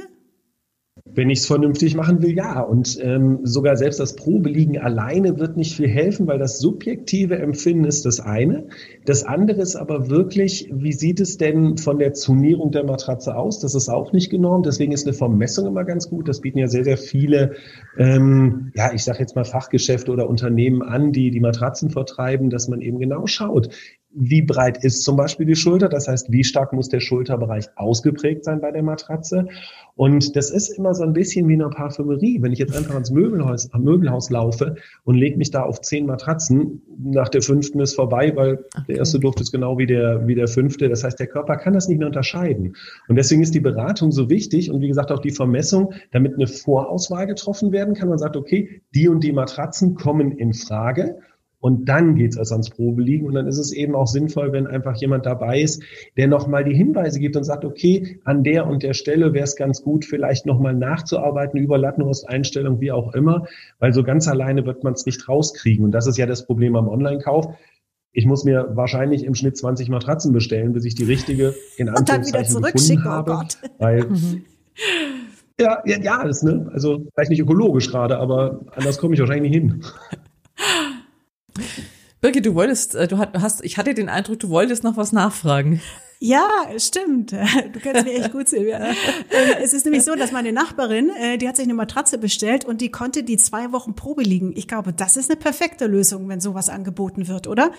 Wenn 1.14 1.30
ich 1.30 1.40
es 1.40 1.46
vernünftig 1.46 1.94
machen 1.94 2.22
will, 2.22 2.34
ja. 2.34 2.60
Und 2.60 2.98
ähm, 3.00 3.40
sogar 3.44 3.76
selbst 3.76 4.00
das 4.00 4.16
Probeliegen 4.16 4.78
alleine 4.78 5.38
wird 5.38 5.56
nicht 5.56 5.76
viel 5.76 5.88
helfen, 5.88 6.26
weil 6.26 6.38
das 6.38 6.58
subjektive 6.58 7.38
Empfinden 7.38 7.84
ist 7.84 8.04
das 8.04 8.20
eine. 8.20 8.66
Das 9.04 9.24
andere 9.24 9.60
ist 9.60 9.76
aber 9.76 10.10
wirklich, 10.10 10.68
wie 10.72 10.92
sieht 10.92 11.20
es 11.20 11.36
denn 11.36 11.76
von 11.78 11.98
der 11.98 12.14
Zonierung 12.14 12.72
der 12.72 12.84
Matratze 12.84 13.36
aus? 13.36 13.60
Das 13.60 13.74
ist 13.74 13.88
auch 13.88 14.12
nicht 14.12 14.30
genormt. 14.30 14.66
Deswegen 14.66 14.92
ist 14.92 15.06
eine 15.06 15.14
Vermessung 15.14 15.66
immer 15.66 15.84
ganz 15.84 16.08
gut. 16.08 16.28
Das 16.28 16.40
bieten 16.40 16.58
ja 16.58 16.66
sehr, 16.66 16.84
sehr 16.84 16.98
viele, 16.98 17.52
ähm, 17.96 18.72
ja, 18.74 18.92
ich 18.92 19.04
sage 19.04 19.20
jetzt 19.20 19.36
mal 19.36 19.44
Fachgeschäfte 19.44 20.10
oder 20.10 20.28
Unternehmen 20.28 20.82
an, 20.82 21.12
die 21.12 21.30
die 21.30 21.40
Matratzen 21.40 21.90
vertreiben, 21.90 22.50
dass 22.50 22.68
man 22.68 22.80
eben 22.80 22.98
genau 22.98 23.26
schaut, 23.26 23.68
wie 24.16 24.42
breit 24.42 24.82
ist 24.84 25.02
zum 25.02 25.16
Beispiel 25.16 25.46
die 25.46 25.56
Schulter, 25.56 25.88
das 25.88 26.08
heißt, 26.08 26.30
wie 26.30 26.44
stark 26.44 26.72
muss 26.72 26.88
der 26.88 27.00
Schulterbereich 27.00 27.66
ausgeprägt 27.76 28.44
sein 28.44 28.60
bei 28.60 28.70
der 28.70 28.82
Matratze. 28.82 29.46
Und 29.96 30.34
das 30.36 30.50
ist 30.50 30.70
immer 30.76 30.94
so 30.94 31.04
ein 31.04 31.12
bisschen 31.12 31.48
wie 31.48 31.54
eine 31.54 31.68
Parfümerie. 31.68 32.42
Wenn 32.42 32.52
ich 32.52 32.58
jetzt 32.58 32.76
einfach 32.76 32.94
ans 32.94 33.10
Möbelhaus, 33.10 33.72
am 33.72 33.82
Möbelhaus 33.82 34.30
laufe 34.30 34.76
und 35.04 35.14
lege 35.14 35.36
mich 35.36 35.50
da 35.50 35.62
auf 35.62 35.80
zehn 35.80 36.06
Matratzen, 36.06 36.82
nach 36.98 37.28
der 37.28 37.42
fünften 37.42 37.80
ist 37.80 37.94
vorbei, 37.94 38.32
weil 38.34 38.54
okay. 38.54 38.84
der 38.88 38.96
erste 38.96 39.20
Duft 39.20 39.40
ist 39.40 39.52
genau 39.52 39.78
wie 39.78 39.86
der, 39.86 40.26
wie 40.26 40.34
der 40.34 40.48
fünfte. 40.48 40.88
Das 40.88 41.04
heißt, 41.04 41.18
der 41.18 41.28
Körper 41.28 41.56
kann 41.56 41.74
das 41.74 41.88
nicht 41.88 41.98
mehr 41.98 42.08
unterscheiden. 42.08 42.76
Und 43.08 43.16
deswegen 43.16 43.42
ist 43.42 43.54
die 43.54 43.60
Beratung 43.60 44.10
so 44.10 44.28
wichtig 44.30 44.70
und 44.70 44.80
wie 44.80 44.88
gesagt 44.88 45.12
auch 45.12 45.20
die 45.20 45.30
Vermessung, 45.30 45.92
damit 46.12 46.34
eine 46.34 46.46
Vorauswahl 46.46 47.26
getroffen 47.26 47.72
werden 47.72 47.94
kann. 47.94 48.08
Man 48.08 48.18
sagt, 48.18 48.36
okay, 48.36 48.82
die 48.94 49.08
und 49.08 49.22
die 49.22 49.32
Matratzen 49.32 49.94
kommen 49.94 50.32
in 50.32 50.54
Frage. 50.54 51.18
Und 51.64 51.86
dann 51.86 52.14
geht's 52.14 52.36
erst 52.36 52.52
ans 52.52 52.68
Probeliegen. 52.68 53.26
Und 53.26 53.32
dann 53.36 53.46
ist 53.46 53.56
es 53.56 53.72
eben 53.72 53.94
auch 53.94 54.06
sinnvoll, 54.06 54.52
wenn 54.52 54.66
einfach 54.66 54.96
jemand 54.96 55.24
dabei 55.24 55.62
ist, 55.62 55.82
der 56.18 56.28
nochmal 56.28 56.62
die 56.62 56.74
Hinweise 56.74 57.18
gibt 57.18 57.38
und 57.38 57.44
sagt, 57.44 57.64
okay, 57.64 58.20
an 58.24 58.44
der 58.44 58.66
und 58.66 58.82
der 58.82 58.92
Stelle 58.92 59.32
wäre 59.32 59.44
es 59.44 59.56
ganz 59.56 59.82
gut, 59.82 60.04
vielleicht 60.04 60.44
nochmal 60.44 60.74
nachzuarbeiten 60.74 61.58
über 61.58 61.78
Lattenrosteinstellung, 61.78 62.82
wie 62.82 62.92
auch 62.92 63.14
immer, 63.14 63.46
weil 63.78 63.94
so 63.94 64.02
ganz 64.02 64.28
alleine 64.28 64.66
wird 64.66 64.84
man 64.84 64.92
es 64.92 65.06
nicht 65.06 65.26
rauskriegen. 65.26 65.86
Und 65.86 65.92
das 65.92 66.06
ist 66.06 66.18
ja 66.18 66.26
das 66.26 66.44
Problem 66.44 66.76
am 66.76 66.86
Online-Kauf. 66.86 67.54
Ich 68.12 68.26
muss 68.26 68.44
mir 68.44 68.72
wahrscheinlich 68.74 69.24
im 69.24 69.34
Schnitt 69.34 69.56
20 69.56 69.88
Matratzen 69.88 70.34
bestellen, 70.34 70.74
bis 70.74 70.84
ich 70.84 70.96
die 70.96 71.04
richtige 71.04 71.54
in 71.78 71.88
Anführungszeichen 71.88 72.60
gefunden 72.60 73.02
oh 73.06 73.08
habe. 73.08 73.38
Oh. 73.40 73.68
Weil, 73.78 74.04
mhm. 74.10 74.44
ja, 75.58 75.78
ja, 75.86 75.98
ja, 75.98 76.22
ist, 76.24 76.44
ne, 76.44 76.68
also 76.74 77.06
vielleicht 77.14 77.30
nicht 77.30 77.40
ökologisch 77.40 77.90
gerade, 77.90 78.18
aber 78.18 78.60
anders 78.76 78.98
komme 78.98 79.14
ich 79.14 79.20
wahrscheinlich 79.20 79.50
nicht 79.50 79.62
hin. 79.62 79.82
Birgit, 82.24 82.46
du 82.46 82.54
wolltest, 82.54 82.94
äh, 82.94 83.06
du 83.06 83.18
hast, 83.18 83.62
ich 83.62 83.76
hatte 83.76 83.92
den 83.92 84.08
Eindruck, 84.08 84.38
du 84.38 84.48
wolltest 84.48 84.82
noch 84.82 84.96
was 84.96 85.12
nachfragen. 85.12 85.82
Ja, 86.20 86.48
stimmt. 86.78 87.32
Du 87.72 87.80
kennst 87.80 88.06
mich 88.06 88.14
echt 88.18 88.32
gut, 88.32 88.48
Silvia. 88.48 88.78
Ähm, 88.82 88.94
es 89.62 89.74
ist 89.74 89.84
nämlich 89.84 90.04
so, 90.04 90.14
dass 90.14 90.32
meine 90.32 90.50
Nachbarin, 90.50 91.10
äh, 91.10 91.36
die 91.36 91.46
hat 91.46 91.56
sich 91.56 91.66
eine 91.66 91.74
Matratze 91.74 92.16
bestellt 92.16 92.64
und 92.64 92.80
die 92.80 92.90
konnte 92.90 93.24
die 93.24 93.36
zwei 93.36 93.72
Wochen 93.72 93.94
Probe 93.94 94.22
liegen. 94.22 94.54
Ich 94.56 94.68
glaube, 94.68 94.94
das 94.94 95.18
ist 95.18 95.30
eine 95.30 95.38
perfekte 95.38 95.86
Lösung, 95.86 96.26
wenn 96.30 96.40
sowas 96.40 96.70
angeboten 96.70 97.28
wird, 97.28 97.46
oder? 97.46 97.72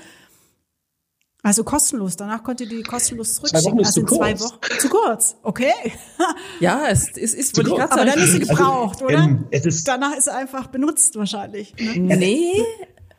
Also 1.41 1.63
kostenlos. 1.63 2.15
Danach 2.15 2.43
konnte 2.43 2.67
die 2.67 2.83
kostenlos 2.83 3.35
zurückschicken. 3.35 3.79
also 3.79 4.01
in 4.01 4.07
zwei 4.07 4.39
Wochen. 4.39 4.59
Zu 4.79 4.89
kurz. 4.89 5.37
Okay. 5.41 5.73
Ja, 6.59 6.83
es, 6.87 7.09
es 7.17 7.33
ist, 7.33 7.57
wollte 7.57 7.71
ich 7.71 7.75
gerade 7.75 7.89
sagen. 7.89 8.01
Aber 8.01 8.11
dann 8.11 8.23
ist 8.23 8.31
sie 8.31 8.39
gebraucht, 8.39 9.01
also, 9.01 9.05
oder? 9.05 9.23
Ähm, 9.23 9.47
es 9.49 9.65
ist 9.65 9.87
Danach 9.87 10.15
ist 10.15 10.25
sie 10.25 10.33
einfach 10.33 10.67
benutzt 10.67 11.15
wahrscheinlich. 11.17 11.75
Ne? 11.77 12.15
Nee, 12.15 12.63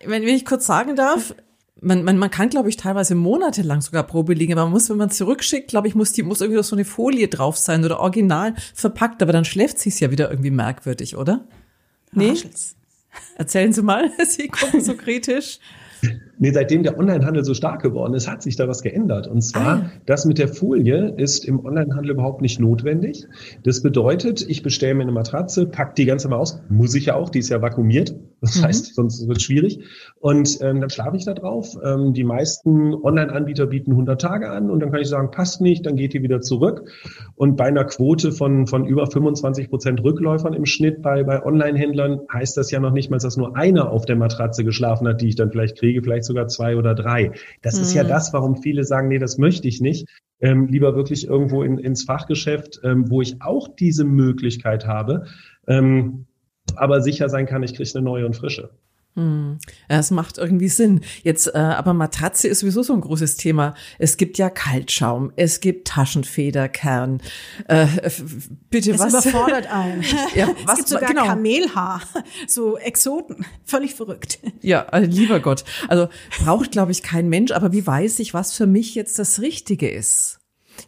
wenn, 0.01 0.23
wenn 0.23 0.35
ich 0.35 0.45
kurz 0.45 0.67
sagen 0.67 0.97
darf, 0.97 1.35
man, 1.81 2.05
man, 2.05 2.19
man 2.19 2.31
kann, 2.31 2.49
glaube 2.49 2.69
ich, 2.69 2.77
teilweise 2.77 3.15
monatelang 3.15 3.83
sogar 3.83 4.05
Probe 4.05 4.35
liegen, 4.35 4.53
aber 4.55 4.65
man 4.65 4.73
muss, 4.73 4.89
wenn 4.89 4.97
man 4.97 5.11
zurückschickt, 5.11 5.69
glaube 5.69 5.89
ich, 5.89 5.95
muss 5.95 6.13
die 6.13 6.23
muss 6.23 6.41
irgendwie 6.41 6.63
so 6.63 6.75
eine 6.75 6.85
Folie 6.85 7.29
drauf 7.29 7.57
sein 7.59 7.85
oder 7.85 8.01
original 8.01 8.55
verpackt, 8.75 9.23
aber 9.23 9.33
dann 9.33 9.45
schläft 9.45 9.79
sie 9.79 9.91
es 9.91 10.01
ja 10.01 10.11
wieder 10.11 10.31
irgendwie 10.31 10.51
merkwürdig, 10.51 11.17
oder? 11.17 11.47
Nee? 12.13 12.31
Raschelt's. 12.31 12.77
Erzählen 13.37 13.73
Sie 13.73 13.83
mal, 13.83 14.11
Sie 14.27 14.49
gucken 14.49 14.83
so 14.83 14.95
kritisch. 14.95 15.59
Nee, 16.39 16.51
seitdem 16.53 16.83
der 16.83 16.99
Onlinehandel 16.99 17.45
so 17.45 17.55
stark 17.55 17.83
geworden 17.83 18.15
ist, 18.15 18.31
hat 18.31 18.43
sich 18.43 18.57
da 18.57 18.69
was 18.69 18.83
geändert. 18.83 19.27
Und 19.27 19.41
zwar, 19.43 19.67
Ah. 19.67 19.91
das 20.07 20.25
mit 20.27 20.39
der 20.39 20.49
Folie 20.49 21.15
ist 21.17 21.45
im 21.47 21.65
Onlinehandel 21.65 22.11
überhaupt 22.13 22.43
nicht 22.43 22.61
notwendig. 22.61 23.25
Das 23.65 23.83
bedeutet, 23.83 24.45
ich 24.49 24.63
bestelle 24.63 24.95
mir 24.95 25.03
eine 25.03 25.13
Matratze, 25.13 25.67
pack 25.67 25.95
die 25.95 26.05
ganz 26.05 26.25
normal 26.25 26.41
aus, 26.41 26.61
muss 26.69 26.95
ich 26.95 27.07
ja 27.07 27.15
auch, 27.17 27.31
die 27.31 27.39
ist 27.39 27.49
ja 27.49 27.63
vakuumiert. 27.63 28.15
Das 28.43 28.61
Mhm. 28.61 28.65
heißt, 28.65 28.95
sonst 28.95 29.27
wird 29.27 29.39
es 29.39 29.45
schwierig. 29.45 29.81
Und 30.21 30.59
ähm, 30.61 30.81
dann 30.83 30.91
schlafe 30.91 31.17
ich 31.17 31.25
da 31.25 31.33
drauf. 31.33 31.75
Ähm, 31.83 32.13
die 32.13 32.25
meisten 32.25 32.93
Online-Anbieter 32.95 33.67
bieten 33.67 33.93
100 33.93 34.21
Tage 34.21 34.51
an 34.51 34.71
und 34.71 34.81
dann 34.81 34.91
kann 34.93 35.01
ich 35.01 35.09
sagen, 35.09 35.31
passt 35.31 35.63
nicht, 35.63 35.87
dann 35.87 35.97
geht 35.97 36.13
die 36.13 36.23
wieder 36.23 36.43
zurück. 36.43 36.85
Und 37.37 37.57
bei 37.57 37.65
einer 37.65 37.85
Quote 37.85 38.33
von, 38.33 38.67
von 38.67 38.85
über 38.87 39.07
25 39.07 39.71
Prozent 39.71 40.03
Rückläufern 40.05 40.53
im 40.53 40.67
Schnitt 40.67 41.01
bei, 41.01 41.25
bei 41.25 41.43
Online-Händlern 41.45 42.21
heißt 42.31 42.57
das 42.59 42.71
ja 42.71 42.79
noch 42.79 42.93
nicht 42.93 43.11
mal, 43.11 43.19
dass 43.19 43.37
nur 43.39 43.57
einer 43.57 43.91
auf 43.91 44.05
der 44.05 44.17
Matratze 44.17 44.65
geschlafen 44.65 45.09
hat, 45.09 45.23
die 45.23 45.29
ich 45.29 45.37
dann 45.37 45.51
vielleicht 45.51 45.79
kriege, 45.79 46.03
vielleicht 46.03 46.26
sogar 46.27 46.49
zwei 46.49 46.77
oder 46.77 46.95
drei. 46.95 47.33
Das 47.63 47.79
ist 47.79 47.95
ja 47.95 48.05
Mhm. 48.05 48.09
das, 48.09 48.33
warum 48.33 48.57
viele 48.63 48.85
sagen, 48.85 49.09
nee, 49.09 49.19
das 49.19 49.39
möchte 49.39 49.69
ich 49.69 49.81
nicht. 49.81 50.07
Ähm, 50.41 50.67
lieber 50.67 50.95
wirklich 50.95 51.27
irgendwo 51.27 51.63
in, 51.63 51.79
ins 51.79 52.05
Fachgeschäft, 52.05 52.81
ähm, 52.85 53.09
wo 53.11 53.23
ich 53.23 53.41
auch 53.41 53.69
diese 53.69 54.05
Möglichkeit 54.05 54.87
habe, 54.87 55.25
ähm, 55.67 56.27
aber 56.75 57.01
sicher 57.01 57.29
sein 57.29 57.47
kann, 57.47 57.63
ich 57.63 57.75
kriege 57.75 57.91
eine 57.95 58.05
neue 58.05 58.27
und 58.27 58.37
frische. 58.37 58.71
Hm. 59.17 59.59
Es 59.89 60.11
macht 60.11 60.37
irgendwie 60.37 60.69
Sinn. 60.69 61.01
Jetzt, 61.23 61.47
äh, 61.55 61.57
aber 61.59 61.95
Matratze 61.95 62.49
ist 62.49 62.61
sowieso 62.61 62.83
so 62.83 62.93
ein 62.93 63.01
großes 63.01 63.37
Thema. 63.37 63.75
Es 63.99 64.19
gibt 64.19 64.37
ja 64.37 64.51
Kaltschaum, 64.51 65.33
es 65.37 65.61
gibt 65.61 65.89
Taschenfederkern. 65.89 67.23
Äh, 67.67 67.87
bitte 68.69 68.93
Es 68.93 68.99
was? 69.01 69.13
überfordert 69.25 69.67
einen. 69.73 70.03
Ja, 70.35 70.49
es 70.51 70.67
was- 70.67 70.77
gibt 70.77 70.89
sogar 70.89 71.09
genau. 71.09 71.25
Kamelhaar. 71.25 72.03
So 72.47 72.77
Exoten. 72.77 73.47
Völlig 73.65 73.95
verrückt. 73.95 74.39
Ja, 74.61 74.83
äh, 74.93 75.01
lieber 75.07 75.41
Gott. 75.41 75.65
Also 75.89 76.09
braucht, 76.43 76.71
glaube 76.73 76.93
ich, 76.93 77.03
kein 77.03 77.29
Mensch, 77.29 77.53
aber 77.53 77.73
wie 77.73 77.87
weiß 77.87 78.19
ich, 78.19 78.35
was 78.35 78.53
für 78.53 78.67
mich 78.67 78.95
jetzt 78.95 79.19
das 79.19 79.41
Richtige 79.41 79.89
ist? 79.89 80.39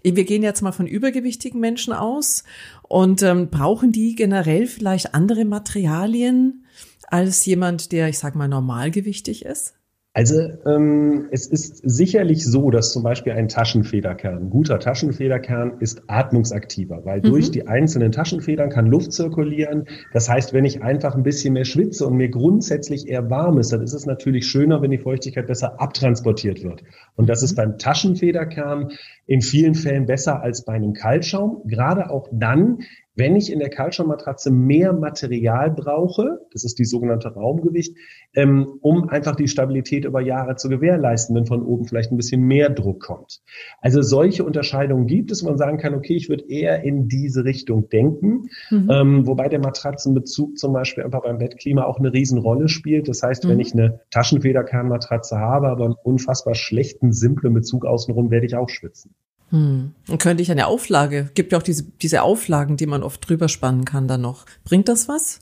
Wir 0.02 0.24
gehen 0.24 0.42
jetzt 0.42 0.60
mal 0.60 0.72
von 0.72 0.86
übergewichtigen 0.86 1.60
Menschen 1.60 1.94
aus 1.94 2.44
und 2.82 3.22
ähm, 3.22 3.48
brauchen 3.48 3.90
die 3.90 4.14
generell 4.14 4.66
vielleicht 4.66 5.14
andere 5.14 5.46
Materialien 5.46 6.66
als 7.10 7.44
jemand, 7.46 7.92
der, 7.92 8.08
ich 8.08 8.18
sag 8.18 8.34
mal, 8.34 8.48
normalgewichtig 8.48 9.44
ist? 9.44 9.74
Also 10.18 10.34
ähm, 10.66 11.28
es 11.30 11.46
ist 11.46 11.80
sicherlich 11.88 12.44
so, 12.44 12.72
dass 12.72 12.90
zum 12.92 13.04
Beispiel 13.04 13.34
ein 13.34 13.46
Taschenfederkern, 13.46 14.46
ein 14.46 14.50
guter 14.50 14.80
Taschenfederkern 14.80 15.74
ist 15.78 16.02
atmungsaktiver, 16.08 17.04
weil 17.04 17.20
durch 17.20 17.52
die 17.52 17.68
einzelnen 17.68 18.10
Taschenfedern 18.10 18.68
kann 18.68 18.86
Luft 18.86 19.12
zirkulieren. 19.12 19.84
Das 20.12 20.28
heißt, 20.28 20.52
wenn 20.52 20.64
ich 20.64 20.82
einfach 20.82 21.14
ein 21.14 21.22
bisschen 21.22 21.52
mehr 21.54 21.66
schwitze 21.66 22.04
und 22.04 22.16
mir 22.16 22.30
grundsätzlich 22.30 23.06
eher 23.06 23.30
warm 23.30 23.58
ist, 23.58 23.72
dann 23.72 23.80
ist 23.80 23.92
es 23.92 24.06
natürlich 24.06 24.48
schöner, 24.48 24.82
wenn 24.82 24.90
die 24.90 24.98
Feuchtigkeit 24.98 25.46
besser 25.46 25.80
abtransportiert 25.80 26.64
wird. 26.64 26.82
Und 27.14 27.28
das 27.28 27.44
ist 27.44 27.54
beim 27.54 27.78
Taschenfederkern 27.78 28.90
in 29.26 29.40
vielen 29.40 29.76
Fällen 29.76 30.06
besser 30.06 30.42
als 30.42 30.64
bei 30.64 30.72
einem 30.72 30.94
Kaltschaum, 30.94 31.62
gerade 31.64 32.10
auch 32.10 32.26
dann, 32.32 32.78
wenn 33.18 33.34
ich 33.34 33.52
in 33.52 33.58
der 33.58 33.68
Kaltschaummatratze 33.68 34.52
mehr 34.52 34.92
Material 34.92 35.72
brauche, 35.72 36.40
das 36.52 36.62
ist 36.62 36.78
die 36.78 36.84
sogenannte 36.84 37.28
Raumgewicht, 37.28 37.96
ähm, 38.34 38.78
um 38.80 39.08
einfach 39.08 39.34
die 39.34 39.48
Stabilität 39.48 40.04
über 40.04 40.20
Jahre 40.20 40.54
zu 40.54 40.68
gewährleisten, 40.68 41.34
wenn 41.34 41.44
von 41.46 41.62
oben 41.62 41.84
vielleicht 41.84 42.12
ein 42.12 42.16
bisschen 42.16 42.42
mehr 42.42 42.70
Druck 42.70 43.00
kommt. 43.00 43.40
Also 43.80 44.02
solche 44.02 44.44
Unterscheidungen 44.44 45.06
gibt 45.08 45.32
es, 45.32 45.42
wo 45.42 45.48
man 45.48 45.58
sagen 45.58 45.78
kann, 45.78 45.94
okay, 45.94 46.14
ich 46.14 46.28
würde 46.28 46.44
eher 46.48 46.84
in 46.84 47.08
diese 47.08 47.44
Richtung 47.44 47.88
denken, 47.88 48.48
Mhm. 48.70 48.88
ähm, 48.90 49.26
wobei 49.26 49.48
der 49.48 49.58
Matratzenbezug 49.58 50.56
zum 50.56 50.72
Beispiel 50.72 51.02
einfach 51.02 51.22
beim 51.22 51.38
Bettklima 51.38 51.84
auch 51.84 51.98
eine 51.98 52.12
Riesenrolle 52.12 52.68
spielt. 52.68 53.08
Das 53.08 53.22
heißt, 53.22 53.48
wenn 53.48 53.56
Mhm. 53.56 53.60
ich 53.60 53.72
eine 53.72 54.00
Taschenfederkernmatratze 54.10 55.38
habe, 55.38 55.68
aber 55.68 55.86
einen 55.86 55.94
unfassbar 56.04 56.54
schlechten, 56.54 57.12
simplen 57.12 57.52
Bezug 57.52 57.84
außenrum, 57.84 58.30
werde 58.30 58.46
ich 58.46 58.54
auch 58.54 58.68
schwitzen. 58.68 59.14
Hm. 59.50 59.92
Dann 60.06 60.18
könnte 60.18 60.42
ich 60.42 60.50
eine 60.50 60.66
Auflage, 60.66 61.30
gibt 61.34 61.52
ja 61.52 61.58
auch 61.58 61.62
diese, 61.62 61.84
diese 61.84 62.22
Auflagen, 62.22 62.76
die 62.76 62.86
man 62.86 63.02
oft 63.02 63.28
drüber 63.28 63.48
spannen 63.48 63.84
kann 63.84 64.08
dann 64.08 64.20
noch. 64.20 64.44
Bringt 64.64 64.88
das 64.88 65.08
was? 65.08 65.40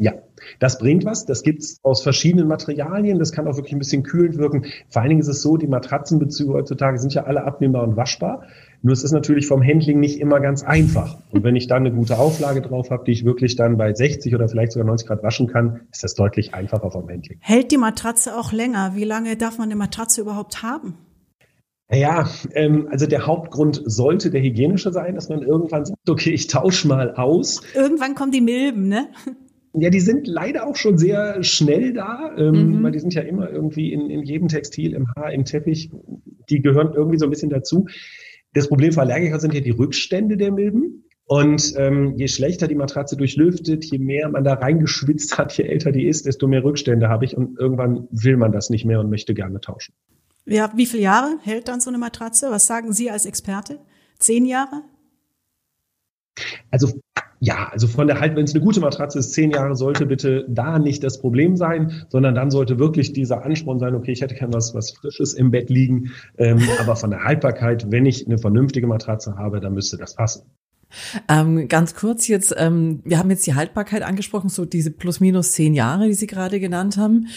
Ja, 0.00 0.12
das 0.60 0.78
bringt 0.78 1.04
was. 1.04 1.26
Das 1.26 1.42
gibt's 1.42 1.78
aus 1.82 2.02
verschiedenen 2.02 2.46
Materialien. 2.46 3.18
Das 3.18 3.32
kann 3.32 3.48
auch 3.48 3.56
wirklich 3.56 3.72
ein 3.72 3.80
bisschen 3.80 4.04
kühlend 4.04 4.38
wirken. 4.38 4.66
Vor 4.88 5.02
allen 5.02 5.08
Dingen 5.08 5.20
ist 5.20 5.28
es 5.28 5.42
so, 5.42 5.56
die 5.56 5.66
Matratzenbezüge 5.66 6.52
heutzutage 6.52 6.98
sind 6.98 7.14
ja 7.14 7.24
alle 7.24 7.42
abnehmbar 7.42 7.82
und 7.82 7.96
waschbar. 7.96 8.44
Nur 8.80 8.92
es 8.92 9.02
ist 9.02 9.10
natürlich 9.10 9.48
vom 9.48 9.60
Handling 9.60 9.98
nicht 9.98 10.20
immer 10.20 10.38
ganz 10.38 10.62
einfach. 10.62 11.18
Und 11.32 11.42
wenn 11.42 11.56
ich 11.56 11.66
dann 11.66 11.84
eine 11.84 11.92
gute 11.92 12.16
Auflage 12.16 12.62
drauf 12.62 12.90
habe, 12.90 13.04
die 13.04 13.10
ich 13.10 13.24
wirklich 13.24 13.56
dann 13.56 13.76
bei 13.76 13.92
60 13.92 14.32
oder 14.36 14.48
vielleicht 14.48 14.70
sogar 14.70 14.86
90 14.86 15.08
Grad 15.08 15.22
waschen 15.24 15.48
kann, 15.48 15.80
ist 15.90 16.04
das 16.04 16.14
deutlich 16.14 16.54
einfacher 16.54 16.92
vom 16.92 17.08
Handling. 17.08 17.38
Hält 17.40 17.72
die 17.72 17.76
Matratze 17.76 18.38
auch 18.38 18.52
länger? 18.52 18.92
Wie 18.94 19.02
lange 19.02 19.36
darf 19.36 19.58
man 19.58 19.66
eine 19.66 19.76
Matratze 19.76 20.20
überhaupt 20.20 20.62
haben? 20.62 20.94
Ja, 21.90 22.28
ähm, 22.52 22.86
also 22.90 23.06
der 23.06 23.26
Hauptgrund 23.26 23.82
sollte 23.86 24.30
der 24.30 24.42
hygienische 24.42 24.92
sein, 24.92 25.14
dass 25.14 25.28
man 25.30 25.42
irgendwann 25.42 25.86
sagt, 25.86 26.08
okay, 26.08 26.30
ich 26.30 26.46
tausche 26.46 26.86
mal 26.86 27.14
aus. 27.14 27.62
Irgendwann 27.74 28.14
kommen 28.14 28.30
die 28.32 28.42
Milben, 28.42 28.88
ne? 28.88 29.08
Ja, 29.72 29.88
die 29.90 30.00
sind 30.00 30.26
leider 30.26 30.66
auch 30.66 30.76
schon 30.76 30.98
sehr 30.98 31.42
schnell 31.42 31.92
da, 31.94 32.34
ähm, 32.36 32.78
Mhm. 32.78 32.82
weil 32.82 32.92
die 32.92 32.98
sind 32.98 33.14
ja 33.14 33.22
immer 33.22 33.48
irgendwie 33.50 33.92
in, 33.92 34.10
in 34.10 34.22
jedem 34.22 34.48
Textil, 34.48 34.92
im 34.94 35.06
Haar, 35.14 35.32
im 35.32 35.44
Teppich. 35.44 35.90
Die 36.50 36.60
gehören 36.60 36.92
irgendwie 36.94 37.18
so 37.18 37.24
ein 37.26 37.30
bisschen 37.30 37.50
dazu. 37.50 37.86
Das 38.54 38.68
Problem 38.68 38.92
für 38.92 39.00
Allergiker 39.02 39.38
sind 39.40 39.54
ja 39.54 39.60
die 39.60 39.70
Rückstände 39.70 40.36
der 40.36 40.52
Milben. 40.52 41.04
Und 41.26 41.74
ähm, 41.76 42.14
je 42.16 42.26
schlechter 42.28 42.66
die 42.68 42.74
Matratze 42.74 43.16
durchlüftet, 43.16 43.84
je 43.84 43.98
mehr 43.98 44.30
man 44.30 44.44
da 44.44 44.54
reingeschwitzt 44.54 45.36
hat, 45.36 45.52
je 45.58 45.64
älter 45.64 45.92
die 45.92 46.06
ist, 46.06 46.24
desto 46.26 46.48
mehr 46.48 46.64
Rückstände 46.64 47.08
habe 47.10 47.26
ich. 47.26 47.36
Und 47.36 47.58
irgendwann 47.58 48.08
will 48.10 48.38
man 48.38 48.52
das 48.52 48.70
nicht 48.70 48.86
mehr 48.86 49.00
und 49.00 49.10
möchte 49.10 49.34
gerne 49.34 49.60
tauschen. 49.60 49.92
Ja, 50.48 50.72
wie 50.74 50.86
viele 50.86 51.02
Jahre 51.02 51.38
hält 51.42 51.68
dann 51.68 51.80
so 51.80 51.90
eine 51.90 51.98
Matratze? 51.98 52.50
Was 52.50 52.66
sagen 52.66 52.92
Sie 52.92 53.10
als 53.10 53.26
Experte? 53.26 53.78
Zehn 54.18 54.46
Jahre? 54.46 54.82
Also 56.70 56.88
ja, 57.40 57.68
also 57.70 57.86
von 57.86 58.06
der 58.06 58.18
halt, 58.18 58.34
wenn 58.34 58.44
es 58.44 58.54
eine 58.54 58.64
gute 58.64 58.80
Matratze 58.80 59.18
ist, 59.18 59.32
zehn 59.32 59.50
Jahre 59.50 59.76
sollte 59.76 60.06
bitte 60.06 60.44
da 60.48 60.78
nicht 60.78 61.04
das 61.04 61.20
Problem 61.20 61.56
sein, 61.56 62.04
sondern 62.08 62.34
dann 62.34 62.50
sollte 62.50 62.78
wirklich 62.78 63.12
dieser 63.12 63.44
Ansporn 63.44 63.78
sein, 63.78 63.94
okay, 63.94 64.10
ich 64.10 64.22
hätte 64.22 64.34
gern 64.34 64.52
was, 64.52 64.74
was 64.74 64.90
Frisches 64.90 65.34
im 65.34 65.50
Bett 65.50 65.70
liegen, 65.70 66.12
ähm, 66.38 66.58
aber 66.80 66.96
von 66.96 67.10
der 67.10 67.22
Haltbarkeit, 67.22 67.90
wenn 67.90 68.06
ich 68.06 68.26
eine 68.26 68.38
vernünftige 68.38 68.88
Matratze 68.88 69.36
habe, 69.36 69.60
dann 69.60 69.74
müsste 69.74 69.98
das 69.98 70.14
passen. 70.14 70.50
Ähm, 71.28 71.68
ganz 71.68 71.94
kurz 71.94 72.28
jetzt, 72.28 72.54
ähm, 72.56 73.00
wir 73.04 73.18
haben 73.18 73.30
jetzt 73.30 73.46
die 73.46 73.54
Haltbarkeit 73.54 74.02
angesprochen, 74.02 74.48
so 74.48 74.64
diese 74.64 74.90
plus 74.90 75.20
minus 75.20 75.52
zehn 75.52 75.74
Jahre, 75.74 76.06
die 76.06 76.14
Sie 76.14 76.26
gerade 76.26 76.60
genannt 76.60 76.96
haben. 76.96 77.28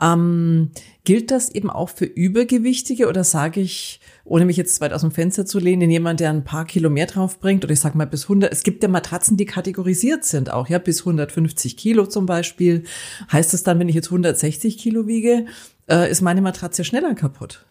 Ähm, 0.00 0.70
gilt 1.04 1.30
das 1.30 1.48
eben 1.50 1.70
auch 1.70 1.88
für 1.88 2.04
Übergewichtige 2.04 3.08
oder 3.08 3.24
sage 3.24 3.60
ich, 3.60 4.00
ohne 4.24 4.44
mich 4.44 4.56
jetzt 4.56 4.80
weit 4.80 4.92
aus 4.92 5.00
dem 5.00 5.10
Fenster 5.10 5.46
zu 5.46 5.58
lehnen, 5.58 5.90
jemand, 5.90 6.20
der 6.20 6.30
ein 6.30 6.44
paar 6.44 6.66
Kilo 6.66 6.90
mehr 6.90 7.06
drauf 7.06 7.40
bringt 7.40 7.64
oder 7.64 7.72
ich 7.72 7.80
sag 7.80 7.94
mal 7.94 8.06
bis 8.06 8.24
100, 8.24 8.52
es 8.52 8.62
gibt 8.62 8.82
ja 8.82 8.88
Matratzen, 8.88 9.36
die 9.36 9.46
kategorisiert 9.46 10.24
sind 10.24 10.50
auch, 10.52 10.68
ja, 10.68 10.78
bis 10.78 11.00
150 11.00 11.76
Kilo 11.76 12.06
zum 12.06 12.26
Beispiel. 12.26 12.84
Heißt 13.32 13.54
das 13.54 13.62
dann, 13.62 13.78
wenn 13.78 13.88
ich 13.88 13.94
jetzt 13.94 14.08
160 14.08 14.78
Kilo 14.78 15.06
wiege, 15.06 15.46
äh, 15.88 16.10
ist 16.10 16.20
meine 16.20 16.42
Matratze 16.42 16.84
schneller 16.84 17.14
kaputt? 17.14 17.67